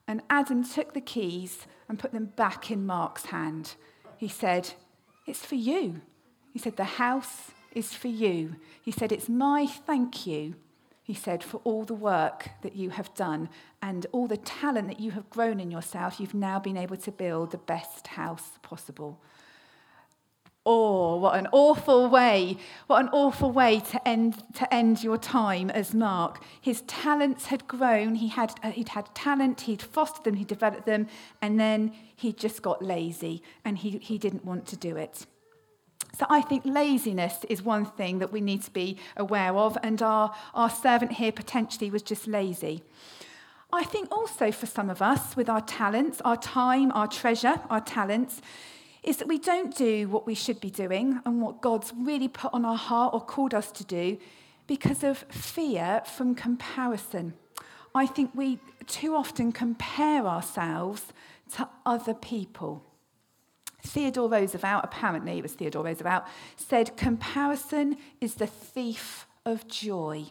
And 0.08 0.22
Adam 0.30 0.64
took 0.64 0.94
the 0.94 1.02
keys 1.02 1.68
and 1.88 2.00
put 2.00 2.12
them 2.12 2.26
back 2.36 2.72
in 2.72 2.86
Mark's 2.86 3.28
hand. 3.28 3.76
He 4.18 4.28
said, 4.28 4.74
It's 5.26 5.46
for 5.46 5.56
you. 5.56 6.02
He 6.54 6.60
said, 6.60 6.78
The 6.78 6.84
house 6.84 7.52
is 7.74 7.94
for 7.94 8.08
you. 8.08 8.56
He 8.82 8.92
said, 8.92 9.12
It's 9.12 9.30
my 9.30 9.66
thank 9.66 10.28
you. 10.28 10.56
He 11.04 11.14
said, 11.14 11.44
For 11.44 11.58
all 11.64 11.84
the 11.84 11.94
work 11.94 12.50
that 12.62 12.76
you 12.76 12.92
have 12.92 13.14
done 13.16 13.50
and 13.82 14.06
all 14.12 14.28
the 14.28 14.38
talent 14.38 14.88
that 14.88 15.00
you 15.00 15.12
have 15.12 15.30
grown 15.30 15.60
in 15.60 15.72
yourself, 15.72 16.20
you've 16.20 16.34
now 16.34 16.60
been 16.60 16.78
able 16.78 16.98
to 16.98 17.12
build 17.12 17.52
the 17.52 17.58
best 17.58 18.08
house 18.08 18.52
possible. 18.62 19.20
Oh, 20.64 21.18
what 21.18 21.40
an 21.40 21.48
awful 21.52 22.08
way. 22.08 22.58
What 22.86 23.02
an 23.02 23.10
awful 23.12 23.52
way 23.52 23.80
to 23.80 24.08
end, 24.08 24.44
to 24.56 24.72
end 24.72 25.04
your 25.04 25.18
time 25.18 25.72
as 25.72 25.96
Mark. 25.96 26.44
His 26.62 26.82
talents 26.82 27.48
had 27.48 27.68
grown. 27.68 28.14
He 28.16 28.28
had, 28.28 28.54
uh, 28.62 28.70
he'd 28.70 28.90
had 28.90 29.14
talent, 29.16 29.62
he'd 29.62 29.82
fostered 29.82 30.24
them, 30.24 30.36
He'd 30.36 30.48
developed 30.48 30.86
them, 30.86 31.08
and 31.42 31.60
then 31.60 31.94
he 32.16 32.32
just 32.32 32.62
got 32.62 32.84
lazy 32.84 33.42
and 33.66 33.80
he, 33.80 33.98
he 33.98 34.20
didn't 34.20 34.46
want 34.46 34.68
to 34.68 34.78
do 34.78 34.98
it. 34.98 35.26
So 36.14 36.28
I 36.30 36.42
think 36.42 36.64
laziness 36.66 37.44
is 37.50 37.64
one 37.64 37.86
thing 37.86 38.20
that 38.20 38.32
we 38.32 38.42
need 38.42 38.62
to 38.64 38.72
be 38.72 38.98
aware 39.18 39.56
of, 39.56 39.78
and 39.82 40.02
our, 40.02 40.36
our 40.54 40.70
servant 40.70 41.14
here 41.14 41.32
potentially 41.32 41.90
was 41.90 42.04
just 42.04 42.28
lazy. 42.28 42.84
I 43.74 43.84
think 43.84 44.12
also 44.12 44.52
for 44.52 44.66
some 44.66 44.90
of 44.90 45.02
us, 45.02 45.36
with 45.36 45.50
our 45.50 45.62
talents, 45.62 46.22
our 46.22 46.36
time, 46.36 46.92
our 46.92 47.08
treasure, 47.08 47.62
our 47.70 47.80
talents, 47.80 48.42
is 49.04 49.18
that 49.18 49.28
we 49.28 49.40
don't 49.40 49.76
do 49.76 50.08
what 50.08 50.28
we 50.28 50.36
should 50.36 50.62
be 50.62 50.70
doing 50.70 51.20
and 51.26 51.42
what 51.42 51.62
God's 51.62 51.92
really 51.98 52.28
put 52.28 52.54
on 52.54 52.66
our 52.66 52.78
heart 52.78 53.14
or 53.14 53.22
called 53.22 53.54
us 53.54 53.72
to 53.72 53.84
do 53.84 54.18
because 54.68 55.04
of 55.04 55.18
fear 55.30 56.02
from 56.06 56.36
comparison. 56.36 57.34
I 57.94 58.06
think 58.06 58.32
we 58.34 58.60
too 58.88 59.16
often 59.16 59.52
compare 59.52 60.26
ourselves 60.26 61.08
to 61.56 61.68
other 61.86 62.14
people. 62.14 62.86
Theodore 63.84 64.30
Roosevelt, 64.30 64.84
apparently 64.84 65.40
it 65.40 65.42
was 65.42 65.54
Theodore 65.54 65.84
Roosevelt, 65.84 66.24
said, 66.56 66.96
Comparison 66.96 67.98
is 68.22 68.36
the 68.36 68.48
thief 68.48 69.26
of 69.46 69.68
joy. 69.68 70.26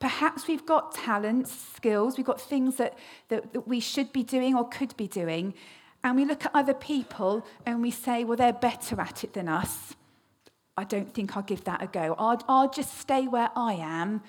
Perhaps 0.00 0.48
we've 0.48 0.66
got 0.66 0.94
talents, 0.94 1.52
skills, 1.76 2.16
we've 2.16 2.26
got 2.26 2.40
things 2.40 2.76
that, 2.76 2.98
that, 3.28 3.52
that 3.52 3.68
we 3.68 3.80
should 3.80 4.12
be 4.12 4.22
doing 4.22 4.54
or 4.56 4.68
could 4.68 4.96
be 4.96 5.06
doing, 5.06 5.54
and 6.02 6.16
we 6.16 6.24
look 6.24 6.44
at 6.44 6.50
other 6.54 6.74
people 6.74 7.46
and 7.66 7.82
we 7.82 7.90
say, 7.90 8.24
well, 8.24 8.36
they're 8.36 8.52
better 8.52 9.00
at 9.00 9.24
it 9.24 9.34
than 9.34 9.48
us. 9.48 9.94
I 10.76 10.84
don't 10.84 11.12
think 11.12 11.36
I'll 11.36 11.42
give 11.42 11.64
that 11.64 11.82
a 11.82 11.86
go. 11.86 12.14
I'll, 12.18 12.42
I'll 12.48 12.70
just 12.70 12.98
stay 12.98 13.28
where 13.28 13.50
I 13.54 13.74
am 13.74 14.22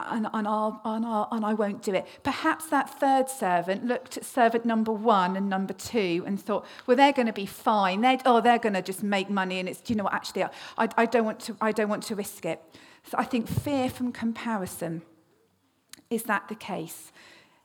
and, 0.00 0.28
and, 0.32 0.46
I'll, 0.46 0.80
and, 0.84 1.04
I'll, 1.04 1.28
and 1.32 1.44
I 1.44 1.54
won't 1.54 1.82
do 1.82 1.92
it. 1.92 2.06
Perhaps 2.22 2.66
that 2.66 2.88
third 3.00 3.28
servant 3.28 3.84
looked 3.84 4.16
at 4.16 4.24
servant 4.24 4.64
number 4.64 4.92
one 4.92 5.36
and 5.36 5.48
number 5.48 5.74
two 5.74 6.22
and 6.24 6.40
thought, 6.40 6.64
well, 6.86 6.96
they're 6.96 7.12
going 7.12 7.26
to 7.26 7.32
be 7.32 7.46
fine. 7.46 8.00
They're, 8.00 8.18
oh, 8.24 8.40
they're 8.40 8.60
going 8.60 8.74
to 8.74 8.82
just 8.82 9.02
make 9.02 9.28
money. 9.28 9.58
And 9.58 9.68
it's, 9.68 9.80
do 9.80 9.92
you 9.92 9.96
know 9.96 10.04
what, 10.04 10.14
actually, 10.14 10.44
I, 10.44 10.88
I, 10.96 11.04
don't 11.04 11.24
want 11.24 11.40
to, 11.40 11.56
I 11.60 11.72
don't 11.72 11.88
want 11.88 12.04
to 12.04 12.14
risk 12.14 12.46
it. 12.46 12.62
So 13.10 13.18
I 13.18 13.24
think 13.24 13.48
fear 13.48 13.90
from 13.90 14.12
comparison. 14.12 15.02
Is 16.10 16.22
that 16.24 16.48
the 16.48 16.54
case? 16.54 17.12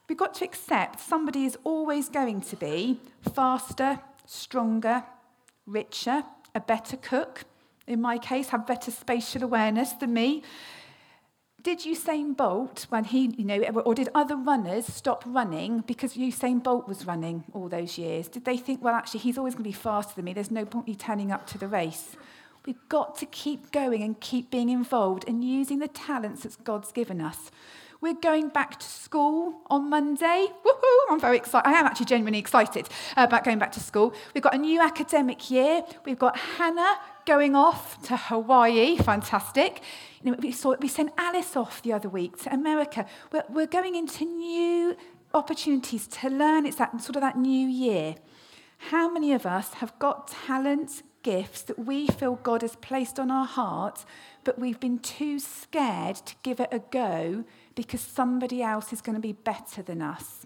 We've 0.10 0.18
got 0.18 0.34
to 0.36 0.46
accept 0.46 1.00
somebody 1.00 1.46
is 1.46 1.58
always 1.64 2.10
going 2.10 2.42
to 2.42 2.56
be 2.56 3.00
faster, 3.34 4.00
stronger, 4.26 5.04
richer, 5.66 6.24
a 6.54 6.60
better 6.60 6.98
cook, 6.98 7.46
in 7.88 8.02
my 8.02 8.18
case, 8.18 8.50
have 8.50 8.68
better 8.68 8.92
spatial 8.92 9.44
awareness 9.44 9.94
than 9.94 10.14
me. 10.14 10.44
Did 11.62 11.80
Usain 11.80 12.36
Bolt, 12.36 12.88
when 12.90 13.06
he, 13.06 13.34
you 13.38 13.46
know, 13.46 13.62
or 13.86 13.96
did 13.96 14.10
other 14.14 14.36
runners 14.36 14.86
stop 14.86 15.24
running 15.26 15.80
because 15.80 16.16
Usain 16.16 16.62
Bolt 16.62 16.90
was 16.90 17.06
running 17.06 17.46
all 17.54 17.70
those 17.70 17.98
years? 17.98 18.28
Did 18.28 18.44
they 18.44 18.58
think, 18.58 18.84
well, 18.84 18.94
actually, 18.94 19.22
he's 19.22 19.38
always 19.38 19.54
going 19.54 19.64
to 19.64 19.70
be 19.70 19.72
faster 19.72 20.14
than 20.16 20.26
me, 20.26 20.34
there's 20.34 20.52
no 20.52 20.66
point 20.66 20.88
me 20.88 20.96
turning 20.96 21.32
up 21.32 21.48
to 21.48 21.58
the 21.58 21.68
race? 21.68 22.18
We've 22.66 22.90
got 22.90 23.18
to 23.20 23.26
keep 23.26 23.72
going 23.72 24.04
and 24.04 24.20
keep 24.20 24.52
being 24.52 24.70
involved 24.70 25.26
and 25.28 25.44
using 25.44 25.80
the 25.80 25.88
talents 25.88 26.44
that 26.44 26.62
God's 26.64 26.92
given 26.92 27.22
us. 27.22 27.52
We're 28.04 28.16
going 28.16 28.50
back 28.50 28.82
to 28.82 28.86
school 28.86 29.62
on 29.68 29.90
Monday. 29.90 30.48
Woohoo! 30.66 30.98
I'm 31.10 31.22
very 31.22 31.38
excited. 31.38 31.66
I 31.66 31.80
am 31.80 31.86
actually 31.86 32.08
genuinely 32.08 32.38
excited 32.38 32.90
uh, 33.16 33.24
about 33.24 33.46
going 33.46 33.60
back 33.60 33.72
to 33.72 33.80
school. 33.80 34.14
We've 34.34 34.44
got 34.44 34.54
a 34.54 34.58
new 34.58 34.82
academic 34.82 35.50
year. 35.50 35.84
We've 36.04 36.20
got 36.20 36.38
Hannah 36.38 36.98
going 37.26 37.56
off 37.56 38.02
to 38.08 38.18
Hawaii. 38.18 38.98
Fantastic. 38.98 39.82
You 40.22 40.32
know, 40.32 40.38
we, 40.38 40.52
saw, 40.52 40.76
we 40.82 40.90
sent 40.90 41.14
Alice 41.18 41.56
off 41.56 41.82
the 41.82 41.94
other 41.94 42.10
week 42.10 42.36
to 42.40 42.54
America. 42.54 43.06
We're, 43.32 43.46
we're 43.48 43.68
going 43.68 43.96
into 43.96 44.26
new 44.26 44.98
opportunities 45.34 46.06
to 46.08 46.30
learn. 46.30 46.66
It's 46.66 46.76
that 46.76 47.00
sort 47.02 47.16
of 47.16 47.22
that 47.22 47.38
new 47.38 47.70
year. 47.70 48.16
How 48.90 49.10
many 49.10 49.32
of 49.32 49.46
us 49.46 49.76
have 49.76 49.98
got 50.00 50.28
talents, 50.28 51.04
gifts 51.22 51.62
that 51.62 51.80
we 51.80 52.08
feel 52.08 52.36
God 52.36 52.64
has 52.64 52.76
placed 52.76 53.18
on 53.18 53.32
our 53.32 53.46
hearts, 53.46 54.06
but 54.44 54.60
we've 54.60 54.82
been 54.82 55.00
too 55.00 55.40
scared 55.40 56.18
to 56.18 56.36
give 56.44 56.60
it 56.60 56.68
a 56.70 56.80
go 56.80 57.46
because 57.76 58.02
somebody 58.02 58.62
else 58.62 58.94
is 58.94 59.02
going 59.02 59.16
to 59.16 59.22
be 59.22 59.34
better 59.34 59.82
than 59.82 60.02
us. 60.02 60.46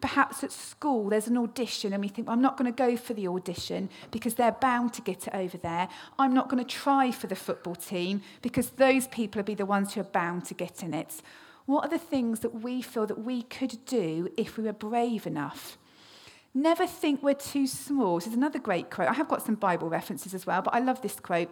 Perhaps 0.00 0.44
at 0.44 0.52
school 0.52 1.08
there's 1.08 1.28
an 1.28 1.38
audition 1.38 1.92
and 1.92 2.02
we 2.02 2.08
think, 2.08 2.26
well, 2.26 2.34
I'm 2.34 2.42
not 2.42 2.58
going 2.58 2.70
to 2.70 2.76
go 2.76 2.96
for 2.96 3.14
the 3.14 3.28
audition 3.28 3.88
because 4.10 4.34
they're 4.34 4.52
bound 4.52 4.92
to 4.94 5.02
get 5.02 5.26
it 5.26 5.34
over 5.34 5.56
there. 5.56 5.88
I'm 6.18 6.34
not 6.34 6.48
going 6.48 6.62
to 6.62 6.68
try 6.68 7.10
for 7.10 7.26
the 7.26 7.36
football 7.36 7.74
team 7.74 8.20
because 8.42 8.70
those 8.70 9.06
people 9.08 9.38
will 9.38 9.44
be 9.44 9.54
the 9.54 9.66
ones 9.66 9.94
who 9.94 10.00
are 10.00 10.04
bound 10.04 10.44
to 10.46 10.54
get 10.54 10.82
in 10.82 10.92
it. 10.92 11.22
What 11.66 11.86
are 11.86 11.88
the 11.88 11.98
things 11.98 12.40
that 12.40 12.62
we 12.62 12.82
feel 12.82 13.06
that 13.06 13.20
we 13.20 13.42
could 13.42 13.78
do 13.86 14.28
if 14.36 14.58
we 14.58 14.64
were 14.64 14.74
brave 14.74 15.26
enough? 15.26 15.78
Never 16.52 16.86
think 16.86 17.22
we're 17.22 17.34
too 17.34 17.66
small. 17.66 18.18
This 18.18 18.28
is 18.28 18.34
another 18.34 18.58
great 18.58 18.90
quote. 18.90 19.08
I 19.08 19.14
have 19.14 19.28
got 19.28 19.42
some 19.42 19.54
Bible 19.56 19.88
references 19.88 20.34
as 20.34 20.46
well, 20.46 20.62
but 20.62 20.74
I 20.74 20.78
love 20.78 21.02
this 21.02 21.18
quote. 21.18 21.48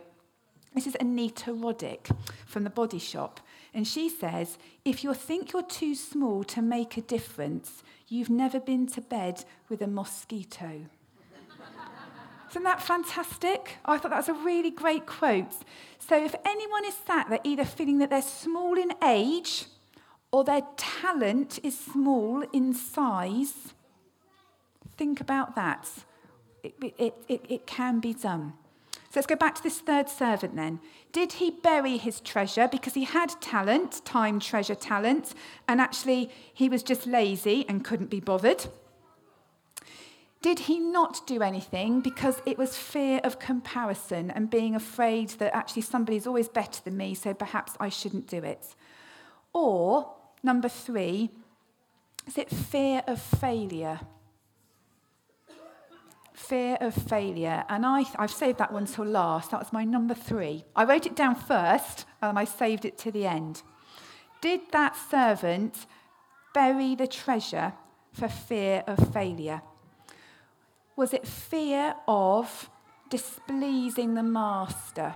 This 0.75 0.87
is 0.87 0.97
Anita 1.01 1.53
Roddick 1.53 2.15
from 2.47 2.65
the 2.65 2.71
Body 2.71 2.99
Shop. 2.99 3.41
And 3.75 3.87
she 3.87 4.09
says, 4.09 4.59
if 4.85 5.03
you 5.03 5.15
think 5.15 5.53
you're 5.53 5.63
too 5.63 5.95
small 5.95 6.45
to 6.45 6.61
make 6.61 6.97
a 6.97 7.01
difference, 7.01 7.83
you've 8.09 8.31
never 8.31 8.61
been 8.61 8.87
to 8.89 9.01
bed 9.01 9.45
with 9.69 9.81
a 9.81 9.87
mosquito. 9.87 10.87
Isn't 12.51 12.65
that 12.65 12.83
fantastic? 12.83 13.79
I 13.87 13.97
thought 13.97 14.11
that 14.11 14.19
was 14.19 14.29
a 14.29 14.35
really 14.35 14.71
great 14.71 15.07
quote. 15.07 15.55
So 15.99 16.23
if 16.23 16.35
anyone 16.45 16.85
is 16.85 16.95
sat 17.07 17.31
there 17.31 17.41
either 17.45 17.65
feeling 17.65 17.97
that 17.99 18.11
they're 18.11 18.21
small 18.21 18.77
in 18.77 18.93
age 19.03 19.65
or 20.31 20.45
their 20.45 20.61
talent 20.77 21.59
is 21.63 21.79
small 21.79 22.45
in 22.53 22.75
size, 22.75 23.73
think 24.99 25.19
about 25.23 25.55
that. 25.55 25.89
It, 26.63 26.75
it, 26.99 27.15
it, 27.27 27.47
it 27.49 27.67
can 27.67 28.01
be 28.01 28.13
done. 28.13 28.53
So 29.13 29.21
let's 29.21 29.27
go 29.27 29.37
back 29.37 29.55
to 29.57 29.63
this 29.63 29.79
third 29.79 30.09
servant 30.09 30.57
then. 30.57 30.81
Did 31.13 31.33
he 31.33 31.51
bury 31.51 31.99
his 31.99 32.19
treasure 32.19 32.67
because 32.67 32.95
he 32.95 33.05
had 33.05 33.39
talent, 33.43 34.01
time, 34.07 34.41
treasure, 34.41 34.75
talent, 34.75 35.35
and 35.69 35.83
actually 35.83 36.31
he 36.55 36.71
was 36.71 36.83
just 36.83 37.07
lazy 37.07 37.67
and 37.69 37.85
couldn't 37.85 38.09
be 38.09 38.21
bothered? 38.21 38.65
Did 40.41 40.61
he 40.61 40.79
not 40.79 41.27
do 41.27 41.43
anything 41.43 42.01
because 42.01 42.41
it 42.47 42.57
was 42.57 42.79
fear 42.79 43.21
of 43.23 43.39
comparison 43.39 44.31
and 44.31 44.49
being 44.49 44.75
afraid 44.75 45.29
that 45.41 45.55
actually 45.55 45.83
somebody's 45.83 46.27
always 46.27 46.49
better 46.49 46.81
than 46.83 46.97
me, 46.97 47.13
so 47.13 47.35
perhaps 47.35 47.75
I 47.79 47.91
shouldn't 47.91 48.29
do 48.29 48.39
it? 48.39 48.75
Or, 49.53 50.15
number 50.43 50.71
three, 50.71 51.29
is 52.27 52.39
it 52.39 52.49
fear 52.49 53.03
of 53.07 53.21
failure? 53.21 54.01
Fear 56.49 56.77
of 56.81 56.95
failure. 56.95 57.65
And 57.69 57.87
I, 57.87 58.05
I've 58.17 58.31
saved 58.31 58.59
that 58.59 58.73
one 58.73 58.87
till 58.87 59.05
last. 59.05 59.51
That 59.51 59.61
was 59.61 59.73
my 59.73 59.85
number 59.85 60.15
three. 60.15 60.65
I 60.75 60.85
wrote 60.85 61.07
it 61.07 61.17
down 61.17 61.35
first 61.35 62.07
and 62.21 62.39
I 62.39 62.45
saved 62.45 62.85
it 62.85 62.99
to 62.99 63.11
the 63.11 63.27
end. 63.27 63.63
Did 64.41 64.61
that 64.73 64.97
servant 64.97 65.87
bury 66.53 66.95
the 66.95 67.07
treasure 67.07 67.73
for 68.13 68.29
fear 68.29 68.83
of 68.87 69.13
failure? 69.13 69.63
Was 70.97 71.15
it 71.15 71.27
fear 71.27 71.95
of 72.07 72.69
displeasing 73.09 74.15
the 74.15 74.23
master? 74.23 75.15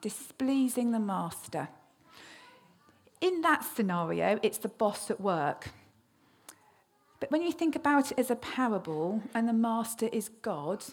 Displeasing 0.00 0.90
the 0.92 0.98
master. 0.98 1.68
In 3.20 3.40
that 3.42 3.64
scenario, 3.64 4.38
it's 4.42 4.58
the 4.58 4.68
boss 4.68 5.10
at 5.10 5.20
work. 5.20 5.70
But 7.20 7.30
when 7.30 7.42
you 7.42 7.52
think 7.52 7.76
about 7.76 8.12
it 8.12 8.18
as 8.18 8.30
a 8.30 8.36
parable 8.36 9.22
and 9.34 9.48
the 9.48 9.52
master 9.52 10.08
is 10.12 10.28
God, 10.42 10.84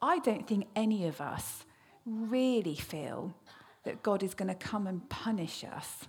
I 0.00 0.18
don't 0.18 0.46
think 0.46 0.66
any 0.74 1.06
of 1.06 1.20
us 1.20 1.64
really 2.06 2.74
feel 2.74 3.34
that 3.84 4.02
God 4.02 4.22
is 4.22 4.34
going 4.34 4.48
to 4.48 4.54
come 4.54 4.86
and 4.86 5.08
punish 5.08 5.64
us 5.64 6.06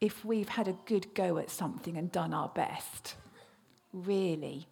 if 0.00 0.24
we've 0.24 0.48
had 0.48 0.68
a 0.68 0.76
good 0.84 1.14
go 1.14 1.38
at 1.38 1.50
something 1.50 1.96
and 1.96 2.12
done 2.12 2.34
our 2.34 2.48
best. 2.48 3.16
Really. 3.92 4.66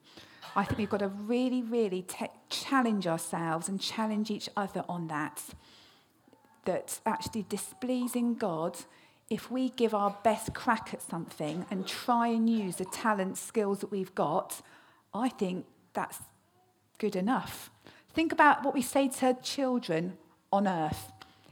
I 0.55 0.65
think 0.65 0.79
we've 0.79 0.91
got 0.91 1.01
to 1.01 1.09
really, 1.09 1.63
really 1.63 2.03
te- 2.03 2.27
challenge 2.49 3.07
ourselves 3.07 3.69
and 3.69 3.81
challenge 3.81 4.31
each 4.31 4.49
other 4.57 4.85
on 4.89 5.09
that. 5.09 5.43
That 6.65 7.01
actually 7.05 7.45
displeasing 7.49 8.35
God 8.35 8.79
if 9.35 9.51
we 9.51 9.71
give 9.71 9.93
our 9.95 10.17
best 10.23 10.55
crack 10.55 10.95
at 10.95 11.03
something 11.03 11.67
and 11.69 11.89
try 11.89 12.29
and 12.29 12.49
use 12.49 12.77
the 12.77 12.85
talent, 12.85 13.37
skills 13.37 13.81
that 13.81 13.91
we've 13.91 14.15
got, 14.15 14.63
I 15.13 15.29
think 15.29 15.67
that's 15.93 16.21
good 16.99 17.17
enough. 17.17 17.69
Think 18.13 18.31
about 18.31 18.65
what 18.65 18.75
we 18.75 18.81
say 18.81 19.09
to 19.09 19.37
children 19.43 20.17
on 20.53 20.69
earth. 20.69 21.11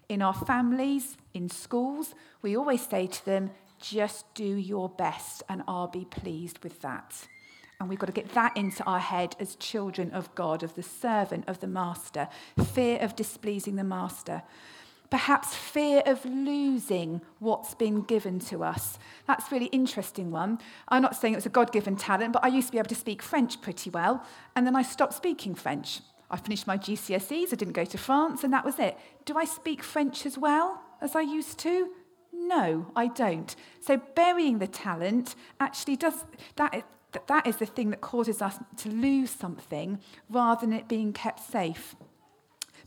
In 0.08 0.22
our 0.22 0.32
families, 0.32 1.16
in 1.34 1.48
schools, 1.48 2.14
we 2.40 2.56
always 2.56 2.86
say 2.86 3.08
to 3.08 3.24
them, 3.26 3.50
just 3.80 4.32
do 4.34 4.44
your 4.44 4.88
best 4.88 5.42
and 5.48 5.64
I'll 5.66 5.88
be 5.88 6.04
pleased 6.04 6.62
with 6.62 6.82
that. 6.82 7.26
And 7.80 7.88
we've 7.88 7.98
got 7.98 8.06
to 8.06 8.12
get 8.12 8.32
that 8.34 8.56
into 8.56 8.84
our 8.84 9.00
head 9.00 9.34
as 9.40 9.56
children 9.56 10.12
of 10.12 10.32
God, 10.36 10.62
of 10.62 10.76
the 10.76 10.84
servant 10.84 11.48
of 11.48 11.58
the 11.58 11.66
master, 11.66 12.28
fear 12.74 13.00
of 13.00 13.16
displeasing 13.16 13.74
the 13.74 13.82
master 13.82 14.44
perhaps 15.12 15.54
fear 15.54 16.02
of 16.06 16.24
losing 16.24 17.20
what's 17.38 17.74
been 17.74 18.00
given 18.00 18.38
to 18.40 18.64
us. 18.64 18.98
That's 19.26 19.52
really 19.52 19.66
interesting 19.66 20.30
one. 20.30 20.58
I'm 20.88 21.02
not 21.02 21.14
saying 21.14 21.34
it 21.34 21.36
was 21.36 21.44
a 21.44 21.50
God 21.50 21.70
given 21.70 21.96
talent, 21.96 22.32
but 22.32 22.42
I 22.42 22.48
used 22.48 22.68
to 22.68 22.72
be 22.72 22.78
able 22.78 22.88
to 22.88 22.94
speak 22.94 23.20
French 23.20 23.60
pretty 23.60 23.90
well, 23.90 24.24
and 24.56 24.66
then 24.66 24.74
I 24.74 24.80
stopped 24.80 25.12
speaking 25.12 25.54
French. 25.54 26.00
I 26.30 26.38
finished 26.38 26.66
my 26.66 26.78
GCSEs, 26.78 27.52
I 27.52 27.56
didn't 27.56 27.74
go 27.74 27.84
to 27.84 27.98
France, 27.98 28.42
and 28.42 28.54
that 28.54 28.64
was 28.64 28.78
it. 28.78 28.96
Do 29.26 29.36
I 29.36 29.44
speak 29.44 29.82
French 29.82 30.24
as 30.24 30.38
well 30.38 30.80
as 31.02 31.14
I 31.14 31.20
used 31.20 31.58
to? 31.58 31.90
No, 32.32 32.90
I 32.96 33.08
don't. 33.08 33.54
So 33.80 34.00
burying 34.14 34.60
the 34.60 34.66
talent 34.66 35.34
actually 35.60 35.96
does 35.96 36.24
that. 36.56 36.86
That 37.26 37.46
is 37.46 37.58
the 37.58 37.66
thing 37.66 37.90
that 37.90 38.00
causes 38.00 38.40
us 38.40 38.56
to 38.78 38.88
lose 38.88 39.28
something 39.28 40.00
rather 40.30 40.62
than 40.62 40.72
it 40.72 40.88
being 40.88 41.12
kept 41.12 41.40
safe. 41.40 41.94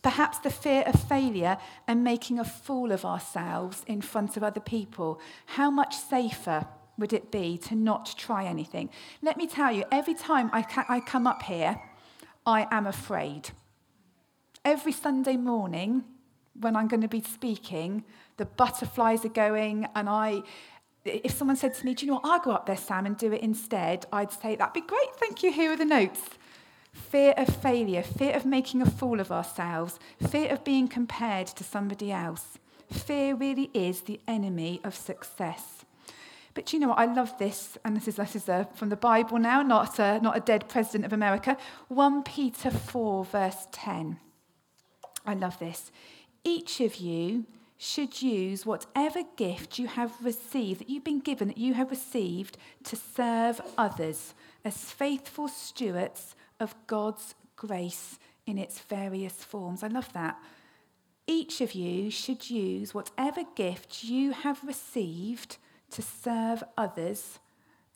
Perhaps 0.06 0.38
the 0.38 0.52
fear 0.52 0.84
of 0.86 1.02
failure 1.10 1.58
and 1.88 2.04
making 2.04 2.38
a 2.38 2.44
fool 2.44 2.92
of 2.92 3.04
ourselves 3.04 3.84
in 3.88 4.02
front 4.02 4.38
of 4.38 4.44
other 4.44 4.60
people. 4.60 5.20
How 5.48 5.72
much 5.72 5.96
safer 5.96 6.68
would 7.00 7.12
it 7.12 7.32
be 7.32 7.58
to 7.70 7.74
not 7.74 8.14
try 8.16 8.46
anything? 8.46 8.92
Let 9.24 9.36
me 9.36 9.48
tell 9.48 9.72
you, 9.72 9.84
every 9.92 10.14
time 10.14 10.52
I, 10.54 10.62
ca- 10.62 10.86
I 10.88 11.00
come 11.00 11.26
up 11.26 11.42
here, 11.42 11.82
I 12.46 12.68
am 12.70 12.86
afraid. 12.86 13.50
Every 14.64 14.92
Sunday 14.92 15.38
morning, 15.38 16.04
when 16.54 16.76
I'm 16.76 16.88
going 16.88 17.02
to 17.02 17.08
be 17.08 17.24
speaking, 17.24 18.04
the 18.38 18.46
butterflies 18.46 19.26
are 19.26 19.30
going, 19.30 19.88
and 19.96 20.08
I, 20.08 20.44
if 21.04 21.32
someone 21.32 21.58
said 21.58 21.74
to 21.74 21.84
me, 21.84 21.96
Do 21.96 22.06
you 22.06 22.12
know 22.12 22.20
what? 22.20 22.30
I'll 22.30 22.40
go 22.42 22.52
up 22.52 22.68
there, 22.68 22.78
Sam, 22.78 23.08
and 23.08 23.18
do 23.18 23.34
it 23.34 23.42
instead, 23.42 24.06
I'd 24.14 24.32
say, 24.32 24.56
That'd 24.56 24.72
be 24.72 24.82
great. 24.82 25.16
Thank 25.16 25.42
you. 25.42 25.52
Here 25.52 25.72
are 25.72 25.76
the 25.76 25.84
notes. 25.84 26.22
Fear 26.96 27.34
of 27.36 27.54
failure, 27.54 28.02
fear 28.02 28.34
of 28.34 28.46
making 28.46 28.82
a 28.82 28.90
fool 28.90 29.20
of 29.20 29.30
ourselves, 29.30 30.00
fear 30.30 30.50
of 30.50 30.64
being 30.64 30.88
compared 30.88 31.48
to 31.48 31.64
somebody 31.64 32.10
else. 32.10 32.58
Fear 32.90 33.36
really 33.36 33.70
is 33.74 34.02
the 34.02 34.22
enemy 34.30 34.80
of 34.82 34.96
success. 34.96 35.84
But 36.54 36.72
you 36.72 36.80
know 36.80 36.88
what? 36.88 37.00
I 37.00 37.06
love 37.06 37.38
this, 37.38 37.78
and 37.84 37.98
this 37.98 38.08
is, 38.08 38.16
this 38.16 38.38
is 38.38 38.48
a, 38.48 38.70
from 38.76 38.88
the 38.88 38.96
Bible 38.96 39.38
now, 39.40 39.62
not 39.62 40.00
a, 40.00 40.22
not 40.22 40.38
a 40.38 40.40
dead 40.40 40.70
president 40.70 41.04
of 41.04 41.12
America. 41.12 41.58
1 41.90 42.24
Peter 42.24 42.72
4, 42.72 43.26
verse 43.26 43.68
10. 43.74 44.18
I 45.26 45.34
love 45.34 45.60
this. 45.60 45.92
Each 46.46 46.80
of 46.80 46.96
you 46.96 47.44
should 47.78 48.22
use 48.22 48.66
whatever 48.66 49.24
gift 49.36 49.78
you 49.78 49.88
have 49.88 50.14
received, 50.24 50.80
that 50.80 50.90
you've 50.90 51.04
been 51.04 51.20
given, 51.20 51.50
that 51.50 51.58
you 51.58 51.74
have 51.74 51.92
received, 51.92 52.58
to 52.86 52.96
serve 52.96 53.60
others 53.78 54.34
as 54.64 54.92
faithful 54.92 55.50
stewards 55.50 56.36
of 56.60 56.76
God's 56.88 57.36
grace 57.56 58.20
in 58.46 58.58
its 58.58 58.80
various 58.80 59.44
forms. 59.44 59.84
I 59.84 59.88
love 59.88 60.12
that. 60.14 60.38
Each 61.28 61.62
of 61.62 61.74
you 61.74 62.12
should 62.12 62.50
use 62.50 62.94
whatever 62.94 63.44
gift 63.56 64.04
you 64.04 64.32
have 64.32 64.64
received 64.64 65.58
to 65.92 66.02
serve 66.02 66.64
others 66.78 67.40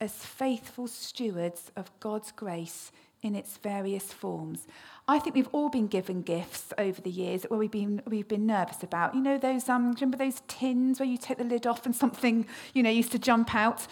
as 0.01 0.25
faithful 0.25 0.87
stewards 0.87 1.71
of 1.75 1.91
God's 1.99 2.31
grace 2.31 2.91
in 3.21 3.35
its 3.35 3.57
various 3.57 4.13
forms. 4.13 4.65
I 5.07 5.19
think 5.19 5.35
we've 5.35 5.49
all 5.51 5.69
been 5.69 5.87
given 5.87 6.21
gifts 6.21 6.71
over 6.77 7.01
the 7.01 7.09
years 7.09 7.43
where 7.43 7.59
we've 7.59 7.69
been 7.69 8.01
we've 8.05 8.27
been 8.27 8.45
nervous 8.45 8.81
about. 8.81 9.13
You 9.13 9.21
know 9.21 9.37
those 9.37 9.67
um 9.67 9.91
remember 9.93 10.17
those 10.17 10.41
tins 10.47 10.99
where 10.99 11.09
you 11.09 11.17
take 11.17 11.37
the 11.37 11.43
lid 11.43 11.67
off 11.67 11.85
and 11.85 11.95
something, 11.95 12.45
you 12.73 12.81
know, 12.81 12.89
used 12.89 13.11
to 13.11 13.19
jump 13.19 13.53
out? 13.53 13.87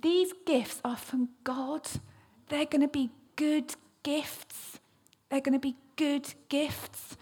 These 0.00 0.32
gifts 0.46 0.80
are 0.84 0.96
from 0.96 1.30
God. 1.44 1.88
They're 2.48 2.66
going 2.66 2.82
to 2.82 2.88
be 2.88 3.10
good 3.36 3.74
gifts. 4.02 4.78
They're 5.28 5.40
going 5.40 5.54
to 5.54 5.58
be 5.58 5.76
good 5.96 6.34
gifts. 6.48 7.16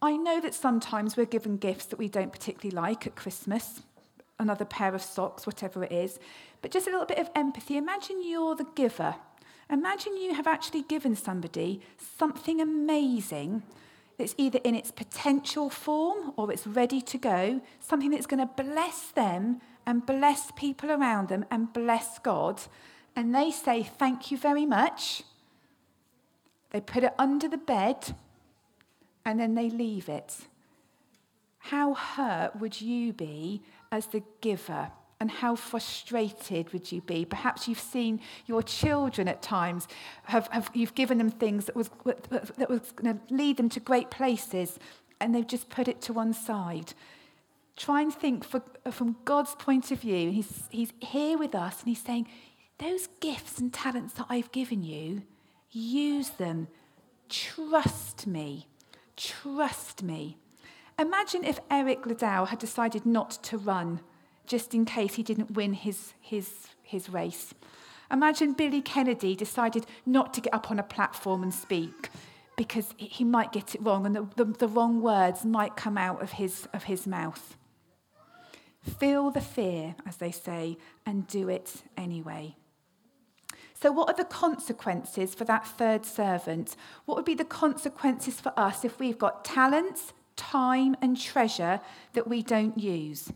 I 0.00 0.16
know 0.16 0.40
that 0.40 0.54
sometimes 0.54 1.16
we're 1.16 1.26
given 1.26 1.56
gifts 1.56 1.86
that 1.86 1.98
we 1.98 2.08
don't 2.08 2.32
particularly 2.32 2.74
like 2.74 3.06
at 3.06 3.16
Christmas, 3.16 3.80
another 4.38 4.64
pair 4.64 4.94
of 4.94 5.02
socks, 5.02 5.46
whatever 5.46 5.82
it 5.82 5.92
is, 5.92 6.18
but 6.62 6.70
just 6.70 6.86
a 6.86 6.90
little 6.90 7.06
bit 7.06 7.18
of 7.18 7.30
empathy. 7.34 7.76
Imagine 7.76 8.22
you're 8.22 8.54
the 8.54 8.66
giver. 8.74 9.16
Imagine 9.70 10.16
you 10.16 10.34
have 10.34 10.46
actually 10.46 10.82
given 10.82 11.14
somebody 11.16 11.80
something 12.18 12.60
amazing 12.60 13.62
that's 14.18 14.34
either 14.36 14.58
in 14.64 14.74
its 14.74 14.90
potential 14.90 15.70
form 15.70 16.32
or 16.36 16.50
it's 16.52 16.66
ready 16.66 17.00
to 17.00 17.18
go, 17.18 17.60
something 17.80 18.10
that's 18.10 18.26
going 18.26 18.46
to 18.46 18.62
bless 18.62 19.10
them 19.10 19.60
and 19.86 20.04
bless 20.04 20.50
people 20.52 20.90
around 20.90 21.28
them 21.28 21.44
and 21.50 21.72
bless 21.72 22.18
God. 22.18 22.62
And 23.14 23.34
they 23.34 23.50
say, 23.50 23.82
Thank 23.82 24.30
you 24.30 24.38
very 24.38 24.66
much. 24.66 25.22
They 26.70 26.80
put 26.80 27.04
it 27.04 27.14
under 27.18 27.48
the 27.48 27.58
bed 27.58 28.14
and 29.24 29.38
then 29.38 29.54
they 29.54 29.70
leave 29.70 30.08
it. 30.08 30.36
How 31.58 31.94
hurt 31.94 32.56
would 32.56 32.80
you 32.80 33.12
be 33.12 33.62
as 33.92 34.06
the 34.06 34.22
giver? 34.40 34.90
And 35.20 35.30
how 35.30 35.56
frustrated 35.56 36.72
would 36.72 36.92
you 36.92 37.00
be? 37.00 37.24
Perhaps 37.24 37.66
you've 37.66 37.80
seen 37.80 38.20
your 38.46 38.62
children 38.62 39.26
at 39.26 39.42
times, 39.42 39.88
have, 40.24 40.46
have 40.46 40.70
you've 40.72 40.94
given 40.94 41.18
them 41.18 41.30
things 41.30 41.64
that 41.64 41.74
was, 41.74 41.90
that 42.04 42.70
was 42.70 42.92
going 42.92 43.18
to 43.18 43.34
lead 43.34 43.56
them 43.56 43.68
to 43.70 43.80
great 43.80 44.10
places, 44.10 44.78
and 45.20 45.34
they've 45.34 45.46
just 45.46 45.68
put 45.70 45.88
it 45.88 46.00
to 46.02 46.12
one 46.12 46.32
side. 46.32 46.94
Try 47.76 48.02
and 48.02 48.14
think 48.14 48.44
for, 48.44 48.62
from 48.92 49.16
God's 49.24 49.56
point 49.56 49.90
of 49.90 50.00
view. 50.00 50.30
He's, 50.30 50.68
he's 50.70 50.92
here 51.00 51.36
with 51.36 51.54
us, 51.54 51.80
and 51.80 51.88
He's 51.88 52.02
saying, 52.02 52.28
Those 52.78 53.08
gifts 53.20 53.58
and 53.58 53.72
talents 53.72 54.14
that 54.14 54.26
I've 54.28 54.52
given 54.52 54.84
you, 54.84 55.22
use 55.70 56.30
them. 56.30 56.68
Trust 57.28 58.26
me. 58.26 58.68
Trust 59.16 60.02
me. 60.02 60.38
Imagine 60.98 61.44
if 61.44 61.60
Eric 61.70 62.06
Liddell 62.06 62.46
had 62.46 62.58
decided 62.58 63.06
not 63.06 63.30
to 63.44 63.58
run 63.58 64.00
just 64.46 64.74
in 64.74 64.84
case 64.84 65.14
he 65.14 65.22
didn't 65.22 65.52
win 65.52 65.74
his, 65.74 66.14
his, 66.20 66.68
his 66.82 67.08
race. 67.08 67.54
Imagine 68.10 68.54
Billy 68.54 68.80
Kennedy 68.80 69.36
decided 69.36 69.86
not 70.06 70.32
to 70.34 70.40
get 70.40 70.54
up 70.54 70.70
on 70.70 70.78
a 70.78 70.82
platform 70.82 71.42
and 71.42 71.52
speak 71.52 72.08
because 72.56 72.94
he 72.96 73.22
might 73.22 73.52
get 73.52 73.74
it 73.74 73.82
wrong 73.82 74.06
and 74.06 74.16
the, 74.16 74.26
the, 74.36 74.44
the 74.44 74.68
wrong 74.68 75.00
words 75.00 75.44
might 75.44 75.76
come 75.76 75.96
out 75.96 76.22
of 76.22 76.32
his, 76.32 76.66
of 76.72 76.84
his 76.84 77.06
mouth. 77.06 77.56
Feel 78.98 79.30
the 79.30 79.40
fear, 79.40 79.94
as 80.06 80.16
they 80.16 80.32
say, 80.32 80.78
and 81.04 81.26
do 81.26 81.48
it 81.48 81.82
anyway. 81.96 82.56
So, 83.80 83.92
what 83.92 84.10
are 84.10 84.16
the 84.16 84.24
consequences 84.24 85.36
for 85.36 85.44
that 85.44 85.64
third 85.64 86.04
servant? 86.04 86.74
What 87.04 87.16
would 87.16 87.24
be 87.24 87.34
the 87.34 87.44
consequences 87.44 88.40
for 88.40 88.52
us 88.56 88.84
if 88.84 88.98
we've 88.98 89.18
got 89.18 89.44
talents, 89.44 90.12
time, 90.34 90.96
and 91.00 91.20
treasure 91.20 91.80
that 92.14 92.26
we 92.26 92.42
don't 92.42 92.76
use? 92.76 93.32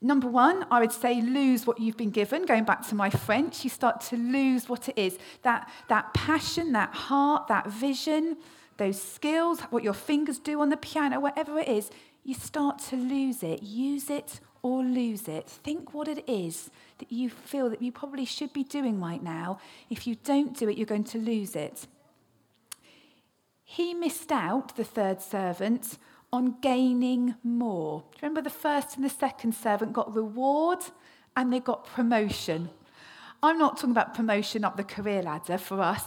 Number 0.00 0.28
one, 0.28 0.66
I 0.70 0.78
would 0.78 0.92
say 0.92 1.20
lose 1.20 1.66
what 1.66 1.80
you've 1.80 1.96
been 1.96 2.10
given. 2.10 2.46
Going 2.46 2.62
back 2.62 2.86
to 2.88 2.94
my 2.94 3.10
French, 3.10 3.64
you 3.64 3.70
start 3.70 4.02
to 4.02 4.16
lose 4.16 4.68
what 4.68 4.88
it 4.88 4.96
is 4.96 5.18
that, 5.42 5.68
that 5.88 6.14
passion, 6.14 6.70
that 6.72 6.94
heart, 6.94 7.48
that 7.48 7.68
vision, 7.68 8.36
those 8.76 9.02
skills, 9.02 9.60
what 9.70 9.82
your 9.82 9.94
fingers 9.94 10.38
do 10.38 10.60
on 10.60 10.68
the 10.68 10.76
piano, 10.76 11.18
whatever 11.18 11.58
it 11.58 11.66
is, 11.66 11.90
you 12.22 12.34
start 12.34 12.78
to 12.90 12.96
lose 12.96 13.42
it. 13.42 13.64
Use 13.64 14.10
it 14.10 14.38
or 14.62 14.84
lose 14.84 15.26
it. 15.26 15.48
Think 15.48 15.92
what 15.92 16.06
it 16.06 16.28
is 16.28 16.70
that 16.98 17.12
you 17.12 17.30
feel 17.30 17.70
that 17.70 17.82
you 17.82 17.92
probably 17.92 18.24
should 18.24 18.52
be 18.52 18.64
doing 18.64 19.00
right 19.00 19.22
now. 19.22 19.58
If 19.90 20.06
you 20.06 20.16
don't 20.16 20.56
do 20.56 20.68
it, 20.68 20.76
you're 20.76 20.86
going 20.86 21.04
to 21.04 21.18
lose 21.18 21.56
it. 21.56 21.86
He 23.64 23.94
missed 23.94 24.30
out, 24.30 24.76
the 24.76 24.84
third 24.84 25.20
servant, 25.20 25.98
on 26.32 26.56
gaining 26.60 27.34
more. 27.42 28.04
Remember, 28.22 28.40
the 28.40 28.50
first 28.50 28.96
and 28.96 29.04
the 29.04 29.10
second 29.10 29.54
servant 29.54 29.92
got 29.92 30.14
reward 30.14 30.78
and 31.36 31.52
they 31.52 31.60
got 31.60 31.86
promotion. 31.86 32.70
I'm 33.42 33.58
not 33.58 33.76
talking 33.76 33.90
about 33.90 34.14
promotion 34.14 34.64
up 34.64 34.76
the 34.76 34.84
career 34.84 35.22
ladder 35.22 35.58
for 35.58 35.80
us. 35.80 36.04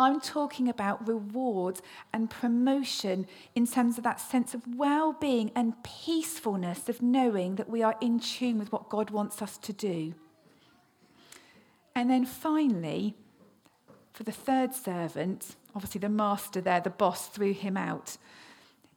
I'm 0.00 0.18
talking 0.18 0.68
about 0.68 1.06
reward 1.06 1.80
and 2.12 2.30
promotion 2.30 3.26
in 3.54 3.66
terms 3.66 3.98
of 3.98 4.04
that 4.04 4.18
sense 4.18 4.54
of 4.54 4.62
well 4.76 5.12
being 5.12 5.50
and 5.54 5.74
peacefulness 5.84 6.88
of 6.88 7.02
knowing 7.02 7.56
that 7.56 7.68
we 7.68 7.82
are 7.82 7.96
in 8.00 8.18
tune 8.18 8.58
with 8.58 8.72
what 8.72 8.88
God 8.88 9.10
wants 9.10 9.42
us 9.42 9.58
to 9.58 9.74
do. 9.74 10.14
And 11.94 12.10
then 12.10 12.24
finally, 12.24 13.14
for 14.12 14.24
the 14.24 14.32
third 14.32 14.74
servant, 14.74 15.56
obviously 15.74 15.98
the 15.98 16.08
master 16.08 16.60
there, 16.60 16.80
the 16.80 16.90
boss, 16.90 17.28
threw 17.28 17.52
him 17.52 17.76
out. 17.76 18.16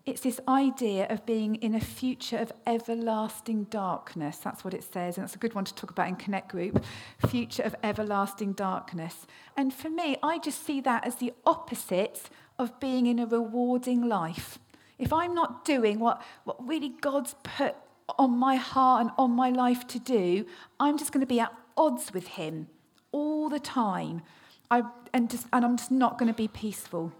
It's 0.06 0.22
this 0.22 0.42
idea 0.50 1.08
of 1.10 1.26
being 1.26 1.56
in 1.56 1.76
a 1.76 1.80
future 1.80 2.38
of 2.38 2.52
everlasting 2.68 3.66
darkness. 3.66 4.38
That's 4.38 4.66
what 4.66 4.74
it 4.74 4.84
says, 4.84 5.18
and 5.18 5.24
that's 5.24 5.36
a 5.36 5.40
good 5.40 5.54
one 5.54 5.64
to 5.64 5.74
talk 5.74 5.92
about 5.92 6.10
in 6.10 6.18
Connect 6.18 6.50
Group. 6.50 6.84
Future 7.30 7.64
of 7.64 7.74
everlasting 7.84 8.52
darkness. 8.52 9.26
And 9.56 9.74
for 9.74 9.90
me, 9.90 10.18
I 10.22 10.40
just 10.40 10.66
see 10.66 10.82
that 10.82 11.08
as 11.08 11.16
the 11.16 11.32
opposite 11.46 12.30
of 12.60 12.78
being 12.82 13.06
in 13.08 13.18
a 13.18 13.26
rewarding 13.26 14.10
life. 14.10 14.60
If 15.00 15.14
I'm 15.14 15.34
not 15.34 15.64
doing 15.64 16.00
what, 16.00 16.22
what 16.44 16.68
really 16.68 16.90
God's 17.00 17.36
put 17.44 17.76
on 18.20 18.38
my 18.38 18.58
heart 18.58 19.02
and 19.02 19.12
on 19.18 19.32
my 19.32 19.52
life 19.52 19.88
to 19.88 20.00
do, 20.00 20.46
I'm 20.82 20.98
just 20.98 21.14
going 21.14 21.22
to 21.22 21.28
be 21.28 21.40
at 21.40 21.54
odds 21.78 22.14
with 22.14 22.28
Him 22.28 22.68
all 23.14 23.48
the 23.48 23.60
time. 23.60 24.22
I, 24.70 24.84
and, 25.14 25.30
just, 25.30 25.48
and 25.54 25.64
I'm 25.64 25.78
just 25.78 25.92
not 25.92 26.18
going 26.18 26.28
to 26.28 26.36
be 26.36 26.50
peaceful. 26.50 27.14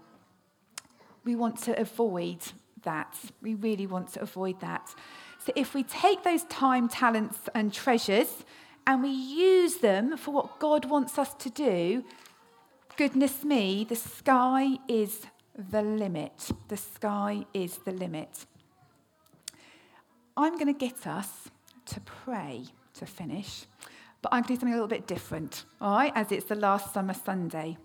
We 1.24 1.34
want 1.34 1.62
to 1.62 1.80
avoid 1.80 2.40
that. 2.82 3.16
We 3.40 3.54
really 3.54 3.86
want 3.86 4.12
to 4.12 4.20
avoid 4.20 4.60
that. 4.60 4.94
So 5.38 5.52
if 5.56 5.74
we 5.74 5.82
take 5.82 6.22
those 6.22 6.44
time, 6.44 6.88
talents, 6.88 7.38
and 7.54 7.72
treasures 7.72 8.44
and 8.86 9.02
we 9.02 9.10
use 9.10 9.76
them 9.76 10.16
for 10.18 10.32
what 10.32 10.58
God 10.58 10.84
wants 10.84 11.18
us 11.18 11.32
to 11.34 11.48
do, 11.48 12.04
goodness 12.96 13.44
me, 13.44 13.86
the 13.88 13.96
sky 13.96 14.78
is 14.88 15.26
the 15.56 15.82
limit. 15.82 16.50
The 16.68 16.76
sky 16.76 17.46
is 17.54 17.78
the 17.78 17.92
limit. 17.92 18.46
I'm 20.36 20.54
going 20.54 20.66
to 20.66 20.78
get 20.78 21.06
us 21.06 21.50
to 21.86 22.00
pray 22.00 22.64
to 22.94 23.06
finish, 23.06 23.66
but 24.24 24.32
I'm 24.32 24.40
going 24.40 24.44
to 24.44 24.54
do 24.54 24.60
something 24.60 24.72
a 24.72 24.76
little 24.76 24.88
bit 24.88 25.06
different, 25.06 25.64
all 25.82 25.96
right, 25.96 26.10
as 26.14 26.32
it's 26.32 26.46
the 26.46 26.54
last 26.54 26.94
summer 26.94 27.12
Sunday. 27.12 27.76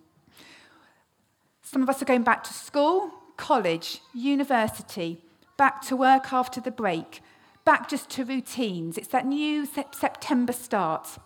Some 1.62 1.84
of 1.84 1.90
us 1.90 2.02
are 2.02 2.06
going 2.06 2.24
back 2.24 2.46
to 2.46 2.54
school, 2.54 3.12
college, 3.36 4.00
university, 4.14 5.22
back 5.58 5.82
to 5.88 5.98
work 5.98 6.32
after 6.32 6.62
the 6.62 6.72
break, 6.72 7.22
back 7.66 7.90
just 7.90 8.10
to 8.12 8.24
routines. 8.24 8.98
It's 8.98 9.10
that 9.10 9.26
new 9.26 9.66
September 9.66 10.54
start. 10.54 11.18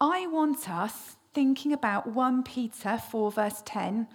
I 0.00 0.28
want 0.28 0.70
us 0.70 1.16
thinking 1.34 1.72
about 1.72 2.06
1 2.06 2.44
Peter 2.44 2.98
4, 3.10 3.32
verse 3.32 3.60
10, 3.66 4.06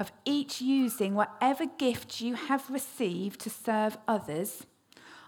of 0.00 0.10
each 0.24 0.60
using 0.60 1.14
whatever 1.14 1.66
gift 1.66 2.20
you 2.20 2.34
have 2.34 2.68
received 2.68 3.42
to 3.42 3.50
serve 3.50 3.96
others. 4.08 4.66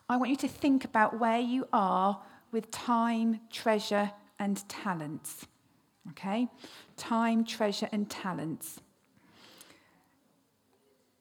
I 0.09 0.17
want 0.17 0.31
you 0.31 0.37
to 0.39 0.49
think 0.49 0.85
about 0.85 1.21
where 1.21 1.39
you 1.39 1.69
are 1.73 2.21
with 2.53 2.71
time, 2.71 3.41
treasure, 3.51 4.13
and 4.39 4.67
talents. 4.69 5.47
Okay? 6.11 6.49
Time, 6.97 7.45
treasure, 7.45 7.89
and 7.93 8.09
talents. 8.09 8.81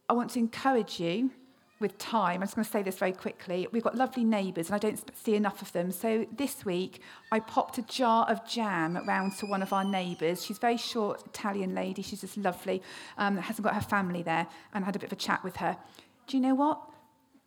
I 0.10 0.14
want 0.14 0.32
to 0.32 0.40
encourage 0.40 1.00
you 1.00 1.32
with 1.80 1.98
time. 1.98 2.36
I'm 2.36 2.42
just 2.42 2.56
going 2.56 2.66
to 2.66 2.72
say 2.72 2.82
this 2.82 2.98
very 2.98 3.12
quickly. 3.12 3.68
We've 3.72 3.84
got 3.84 3.96
lovely 3.96 4.24
neighbours, 4.24 4.68
and 4.68 4.76
I 4.76 4.80
don't 4.80 5.00
see 5.18 5.36
enough 5.36 5.62
of 5.62 5.72
them. 5.74 5.92
So 5.92 6.26
this 6.36 6.66
week, 6.66 7.02
I 7.32 7.40
popped 7.40 7.78
a 7.78 7.82
jar 7.84 8.26
of 8.30 8.48
jam 8.48 8.98
round 9.06 9.38
to 9.38 9.46
one 9.46 9.62
of 9.62 9.74
our 9.74 9.84
neighbours. 9.84 10.44
She's 10.44 10.58
a 10.58 10.62
very 10.62 10.78
short 10.78 11.24
Italian 11.26 11.76
lady. 11.76 12.02
She's 12.02 12.22
just 12.22 12.38
lovely. 12.38 12.82
Um, 13.18 13.38
hasn't 13.38 13.64
got 13.64 13.76
her 13.76 13.82
family 13.82 14.24
there, 14.24 14.48
and 14.74 14.84
I 14.84 14.86
had 14.86 14.96
a 14.96 15.00
bit 15.00 15.08
of 15.08 15.14
a 15.14 15.22
chat 15.22 15.44
with 15.44 15.58
her. 15.58 15.78
Do 16.26 16.38
you 16.38 16.42
know 16.42 16.56
what? 16.56 16.82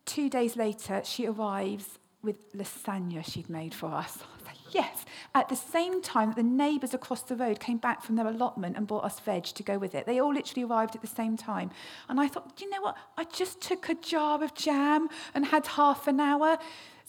Two 0.05 0.29
days 0.29 0.55
later, 0.55 1.01
she 1.03 1.27
arrives 1.27 1.99
with 2.23 2.53
lasagna 2.53 3.25
she'd 3.25 3.49
made 3.49 3.73
for 3.73 3.87
us. 3.87 4.19
yes. 4.71 5.05
At 5.33 5.49
the 5.49 5.55
same 5.55 6.01
time, 6.01 6.33
the 6.35 6.43
neighbours 6.43 6.93
across 6.93 7.21
the 7.21 7.35
road 7.35 7.59
came 7.59 7.77
back 7.77 8.03
from 8.03 8.15
their 8.15 8.27
allotment 8.27 8.77
and 8.77 8.87
bought 8.87 9.03
us 9.03 9.19
veg 9.19 9.45
to 9.45 9.63
go 9.63 9.77
with 9.77 9.95
it. 9.95 10.05
They 10.05 10.19
all 10.19 10.33
literally 10.33 10.63
arrived 10.63 10.95
at 10.95 11.01
the 11.01 11.07
same 11.07 11.37
time. 11.37 11.71
And 12.09 12.19
I 12.19 12.27
thought, 12.27 12.55
do 12.55 12.65
you 12.65 12.71
know 12.71 12.81
what? 12.81 12.97
I 13.17 13.23
just 13.25 13.61
took 13.61 13.89
a 13.89 13.95
jar 13.95 14.43
of 14.43 14.53
jam 14.53 15.09
and 15.33 15.45
had 15.45 15.65
half 15.67 16.07
an 16.07 16.19
hour. 16.19 16.57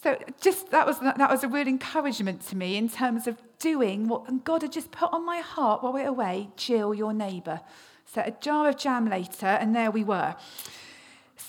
So 0.03 0.19
just 0.41 0.71
that 0.71 0.85
was 0.85 0.99
that 0.99 1.31
was 1.31 1.45
a 1.45 1.49
real 1.49 1.69
encouragement 1.69 2.41
to 2.49 2.57
me 2.57 2.77
in 2.77 2.89
terms 2.89 3.29
of 3.29 3.41
doing 3.61 4.09
what 4.09 4.43
God 4.43 4.63
had 4.63 4.73
just 4.73 4.91
put 4.91 5.13
on 5.13 5.25
my 5.25 5.39
heart 5.39 5.83
while 5.83 5.93
we 5.93 6.03
we're 6.03 6.09
away. 6.09 6.49
Jill, 6.57 6.93
your 6.93 7.13
neighbour. 7.13 7.61
So 8.07 8.23
a 8.25 8.33
jar 8.33 8.69
of 8.69 8.77
jam 8.77 9.09
later, 9.09 9.47
and 9.47 9.75
there 9.75 9.91
we 9.91 10.03
were. 10.03 10.35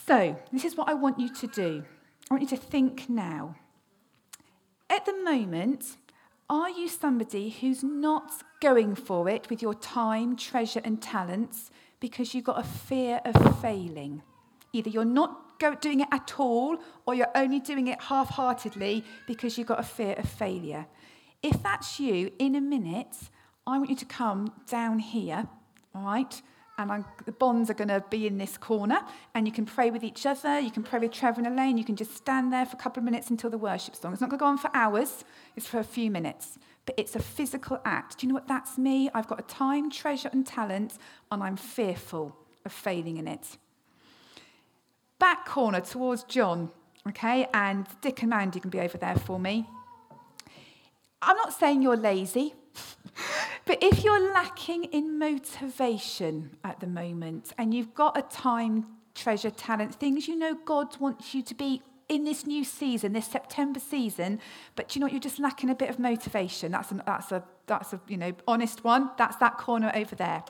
So 0.06 0.40
this 0.52 0.66
is 0.66 0.76
what 0.76 0.88
I 0.88 0.94
want 0.94 1.20
you 1.20 1.30
to 1.34 1.48
do. 1.48 1.84
I 2.34 2.36
want 2.36 2.50
you 2.50 2.58
to 2.58 2.64
think 2.64 3.10
now. 3.10 3.58
At 4.90 5.06
the 5.06 5.14
moment, 5.24 5.98
are 6.50 6.68
you 6.68 6.90
somebody 6.90 7.52
who's 7.52 7.84
not 7.84 8.32
going 8.60 8.96
for 8.96 9.30
it 9.30 9.52
with 9.52 9.62
your 9.62 9.76
time, 9.76 10.36
treasure, 10.36 10.82
and 10.84 11.00
talents 11.00 11.70
because 12.00 12.34
you've 12.34 12.46
got 12.46 12.60
a 12.60 12.64
fear 12.68 13.22
of 13.24 13.62
failing? 13.62 14.24
Either 14.72 14.90
you're 14.90 15.06
not 15.06 15.60
doing 15.80 16.00
it 16.00 16.08
at 16.12 16.40
all 16.40 16.80
or 17.06 17.14
you're 17.14 17.30
only 17.36 17.60
doing 17.60 17.86
it 17.86 18.02
half 18.02 18.30
heartedly 18.30 19.06
because 19.28 19.56
you've 19.56 19.68
got 19.68 19.80
a 19.80 19.84
fear 19.84 20.16
of 20.18 20.28
failure. 20.28 20.88
If 21.44 21.62
that's 21.62 22.00
you, 22.00 22.32
in 22.40 22.56
a 22.56 22.62
minute, 22.62 23.16
I 23.68 23.78
want 23.78 23.92
you 23.92 23.96
to 23.98 24.06
come 24.06 24.52
down 24.68 24.98
here, 24.98 25.48
all 25.94 26.02
right? 26.02 26.42
And 26.78 26.92
I'm, 26.92 27.06
the 27.26 27.32
bonds 27.32 27.70
are 27.70 27.76
going 27.76 27.90
to 27.90 28.04
be 28.10 28.26
in 28.26 28.38
this 28.38 28.58
corner. 28.58 29.00
And 29.36 29.48
you 29.48 29.54
can 29.54 29.66
pray 29.66 29.92
with 29.92 30.04
each 30.04 30.26
other. 30.26 30.60
You 30.60 30.72
can 30.72 30.84
pray 30.84 31.00
with 31.00 31.12
Trevor 31.12 31.42
and 31.42 31.48
Elaine. 31.48 31.78
You 31.78 31.86
can 31.86 31.96
just 31.96 32.16
stand 32.16 32.52
there 32.52 32.66
for 32.66 32.76
a 32.76 32.80
couple 32.80 33.02
of 33.02 33.06
minutes 33.06 33.30
until 33.30 33.50
the 33.50 33.58
worship 33.58 33.96
song. 33.96 34.14
It's 34.14 34.22
not 34.22 34.30
going 34.30 34.40
to 34.40 34.44
go 34.44 34.48
on 34.48 34.58
for 34.58 34.72
hours, 34.74 35.24
it's 35.56 35.68
for 35.68 35.80
a 35.80 35.84
few 35.84 36.10
minutes. 36.10 36.58
But 36.86 36.96
it's 36.98 37.16
a 37.16 37.20
physical 37.20 37.80
act. 37.86 38.18
Do 38.20 38.28
you 38.28 38.34
know 38.34 38.36
what 38.36 38.48
that's 38.48 38.78
me? 38.78 39.10
I've 39.14 39.28
got 39.28 39.40
a 39.40 39.44
time, 39.44 39.90
treasure, 39.90 40.30
and 40.34 40.46
talent, 40.46 40.98
and 41.32 41.42
I'm 41.42 41.56
fearful 41.56 42.36
of 42.66 42.74
failing 42.74 43.18
in 43.18 43.28
it. 43.28 43.58
Back 45.20 45.46
corner 45.46 45.80
towards 45.80 46.24
John, 46.24 46.72
okay? 47.08 47.48
And 47.54 47.88
Dick 48.02 48.22
and 48.22 48.32
Mandy 48.32 48.60
can 48.60 48.70
be 48.70 48.82
over 48.82 48.98
there 48.98 49.16
for 49.16 49.40
me. 49.40 49.70
I'm 51.22 51.38
not 51.38 51.54
saying 51.54 51.82
you're 51.82 51.96
lazy. 51.96 52.54
But 53.66 53.82
if 53.82 54.04
you're 54.04 54.34
lacking 54.34 54.86
in 54.86 55.18
motivation 55.18 56.58
at 56.64 56.80
the 56.80 56.88
moment 56.88 57.54
and 57.58 57.74
you've 57.74 57.94
got 57.94 58.18
a 58.18 58.22
time, 58.22 58.88
treasure, 59.16 59.50
talent, 59.50 59.96
things 59.96 60.28
you 60.28 60.38
know 60.38 60.56
God 60.66 61.00
wants 61.00 61.34
you 61.34 61.42
to 61.44 61.56
be 61.56 61.82
in 62.10 62.26
this 62.26 62.46
new 62.46 62.66
season, 62.66 63.14
this 63.14 63.28
September 63.28 63.80
season, 63.80 64.40
but 64.76 64.94
you 64.94 65.00
know 65.00 65.06
what, 65.06 65.14
you're 65.14 65.22
just 65.22 65.40
lacking 65.40 65.70
a 65.70 65.76
bit 65.76 65.90
of 65.90 65.98
motivation. 65.98 66.74
That's 66.74 66.92
a, 66.92 67.02
that's 67.06 67.32
a, 67.32 67.44
that's 67.66 67.94
a 67.94 68.02
you 68.08 68.18
know, 68.18 68.34
honest 68.48 68.84
one. 68.84 69.12
That's 69.18 69.38
that 69.38 69.58
corner 69.58 69.92
over 69.96 70.16
there. 70.16 70.44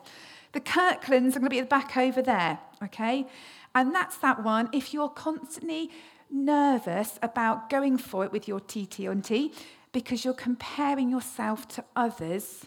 The 0.54 0.60
Kirklands 0.60 1.36
are 1.36 1.40
going 1.40 1.44
to 1.44 1.50
be 1.50 1.60
at 1.60 1.66
the 1.66 1.76
back 1.76 1.98
over 1.98 2.22
there, 2.22 2.60
okay? 2.84 3.28
And 3.76 3.94
that's 3.94 4.18
that 4.18 4.44
one. 4.44 4.70
If 4.72 4.94
you're 4.94 5.10
constantly 5.10 5.92
nervous 6.32 7.20
about 7.22 7.70
going 7.70 7.98
for 7.98 8.26
it 8.26 8.32
with 8.32 8.48
your 8.48 8.60
TT&T 8.60 9.54
because 9.92 10.26
you're 10.26 10.34
comparing 10.34 11.10
yourself 11.10 11.68
to 11.70 11.86
others, 11.96 12.66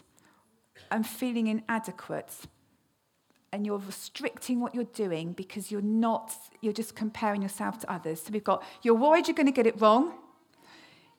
and 0.91 1.05
feeling 1.05 1.47
inadequate 1.47 2.47
and 3.53 3.65
you're 3.65 3.79
restricting 3.79 4.59
what 4.59 4.75
you're 4.75 4.83
doing 4.83 5.31
because 5.31 5.71
you're 5.71 5.81
not, 5.81 6.33
you're 6.61 6.73
just 6.73 6.95
comparing 6.95 7.41
yourself 7.41 7.79
to 7.79 7.91
others. 7.91 8.21
So 8.21 8.29
we've 8.31 8.43
got, 8.43 8.63
you're 8.83 8.95
worried 8.95 9.27
you're 9.27 9.35
going 9.35 9.47
to 9.47 9.51
get 9.51 9.65
it 9.65 9.79
wrong. 9.79 10.13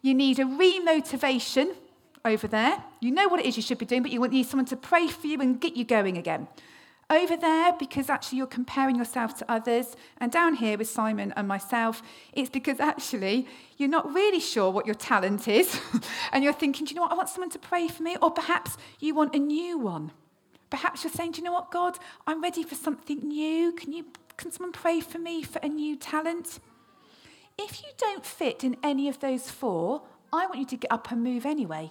You 0.02 0.14
need 0.14 0.38
a 0.38 0.44
remotivation 0.44 1.74
over 2.24 2.46
there. 2.46 2.82
You 3.00 3.10
know 3.10 3.28
what 3.28 3.40
it 3.40 3.46
is 3.46 3.56
you 3.56 3.62
should 3.62 3.78
be 3.78 3.86
doing, 3.86 4.02
but 4.02 4.12
you 4.12 4.26
need 4.28 4.46
someone 4.46 4.66
to 4.66 4.76
pray 4.76 5.08
for 5.08 5.26
you 5.26 5.40
and 5.40 5.60
get 5.60 5.76
you 5.76 5.84
going 5.84 6.18
again. 6.18 6.48
Over 7.10 7.38
there, 7.38 7.72
because 7.78 8.10
actually 8.10 8.36
you're 8.36 8.46
comparing 8.46 8.96
yourself 8.96 9.34
to 9.38 9.50
others. 9.50 9.96
And 10.18 10.30
down 10.30 10.54
here 10.54 10.76
with 10.76 10.90
Simon 10.90 11.32
and 11.36 11.48
myself, 11.48 12.02
it's 12.34 12.50
because 12.50 12.80
actually 12.80 13.46
you're 13.78 13.88
not 13.88 14.12
really 14.12 14.40
sure 14.40 14.70
what 14.70 14.84
your 14.84 14.94
talent 14.94 15.48
is. 15.48 15.80
and 16.32 16.44
you're 16.44 16.52
thinking, 16.52 16.84
do 16.84 16.90
you 16.90 16.96
know 16.96 17.02
what? 17.02 17.12
I 17.12 17.14
want 17.14 17.30
someone 17.30 17.48
to 17.50 17.58
pray 17.58 17.88
for 17.88 18.02
me. 18.02 18.18
Or 18.20 18.30
perhaps 18.30 18.76
you 19.00 19.14
want 19.14 19.34
a 19.34 19.38
new 19.38 19.78
one. 19.78 20.12
Perhaps 20.68 21.02
you're 21.02 21.12
saying, 21.12 21.32
do 21.32 21.38
you 21.38 21.44
know 21.44 21.52
what, 21.52 21.70
God? 21.70 21.96
I'm 22.26 22.42
ready 22.42 22.62
for 22.62 22.74
something 22.74 23.26
new. 23.26 23.72
Can, 23.72 23.94
you, 23.94 24.04
can 24.36 24.52
someone 24.52 24.72
pray 24.72 25.00
for 25.00 25.18
me 25.18 25.42
for 25.42 25.60
a 25.60 25.68
new 25.68 25.96
talent? 25.96 26.60
If 27.58 27.82
you 27.82 27.88
don't 27.96 28.26
fit 28.26 28.62
in 28.62 28.76
any 28.82 29.08
of 29.08 29.20
those 29.20 29.50
four, 29.50 30.02
I 30.30 30.44
want 30.46 30.58
you 30.58 30.66
to 30.66 30.76
get 30.76 30.92
up 30.92 31.10
and 31.10 31.24
move 31.24 31.46
anyway. 31.46 31.90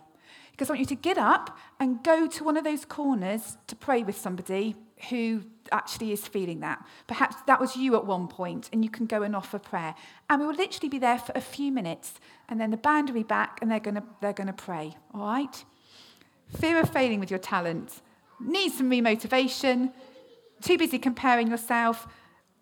Because 0.51 0.69
I 0.69 0.73
want 0.73 0.82
you 0.82 0.95
to 0.95 0.95
get 0.95 1.17
up 1.17 1.58
and 1.80 2.03
go 2.03 2.27
to 2.27 2.43
one 2.43 2.56
of 2.56 2.63
those 2.63 2.86
corners 2.86 3.58
to 3.65 3.75
pray 3.75 4.03
with 4.03 4.15
somebody 4.15 4.75
who 5.10 5.43
actually 5.71 6.12
is 6.12 6.27
feeling 6.27 6.62
that. 6.62 6.86
Perhaps 7.07 7.36
that 7.47 7.60
was 7.60 7.75
you 7.75 7.95
at 7.95 8.05
one 8.05 8.27
point, 8.27 8.69
and 8.73 8.83
you 8.83 8.89
can 8.89 9.05
go 9.05 9.23
and 9.23 9.36
offer 9.36 9.60
prayer. 9.60 9.95
And 10.29 10.41
we 10.41 10.47
will 10.47 10.55
literally 10.55 10.89
be 10.89 10.99
there 10.99 11.19
for 11.19 11.31
a 11.36 11.41
few 11.41 11.71
minutes, 11.71 12.15
and 12.49 12.60
then 12.60 12.71
the 12.71 12.77
band 12.77 13.10
will 13.10 13.15
be 13.15 13.23
back, 13.23 13.60
and 13.62 13.69
they're 13.69 13.79
going 13.79 13.95
to 13.95 14.03
they're 14.21 14.33
going 14.33 14.47
to 14.47 14.53
pray. 14.53 14.95
All 15.13 15.21
right. 15.21 15.63
Fear 16.57 16.79
of 16.79 16.89
failing 16.89 17.19
with 17.19 17.29
your 17.29 17.39
talent. 17.39 18.01
Need 18.39 18.71
some 18.71 18.89
remotivation. 18.89 19.91
Too 20.62 20.77
busy 20.77 20.97
comparing 20.97 21.49
yourself, 21.49 22.07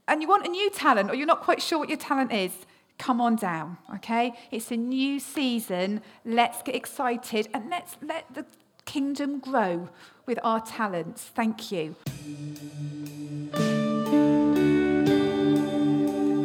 and 0.07 0.21
you 0.21 0.27
want 0.27 0.45
a 0.45 0.49
new 0.49 0.69
talent, 0.69 1.09
or 1.09 1.15
you're 1.15 1.27
not 1.27 1.41
quite 1.41 1.61
sure 1.61 1.79
what 1.79 1.89
your 1.89 1.97
talent 1.97 2.33
is. 2.33 2.51
Come 2.97 3.19
on 3.19 3.35
down, 3.35 3.77
okay? 3.95 4.33
It's 4.51 4.71
a 4.71 4.77
new 4.77 5.19
season. 5.19 6.01
Let's 6.23 6.61
get 6.61 6.75
excited 6.75 7.49
and 7.53 7.69
let's 7.69 7.97
let 8.01 8.25
the 8.33 8.45
kingdom 8.85 9.39
grow 9.39 9.89
with 10.25 10.39
our 10.43 10.61
talents. 10.61 11.29
Thank 11.35 11.71
you. 11.71 11.95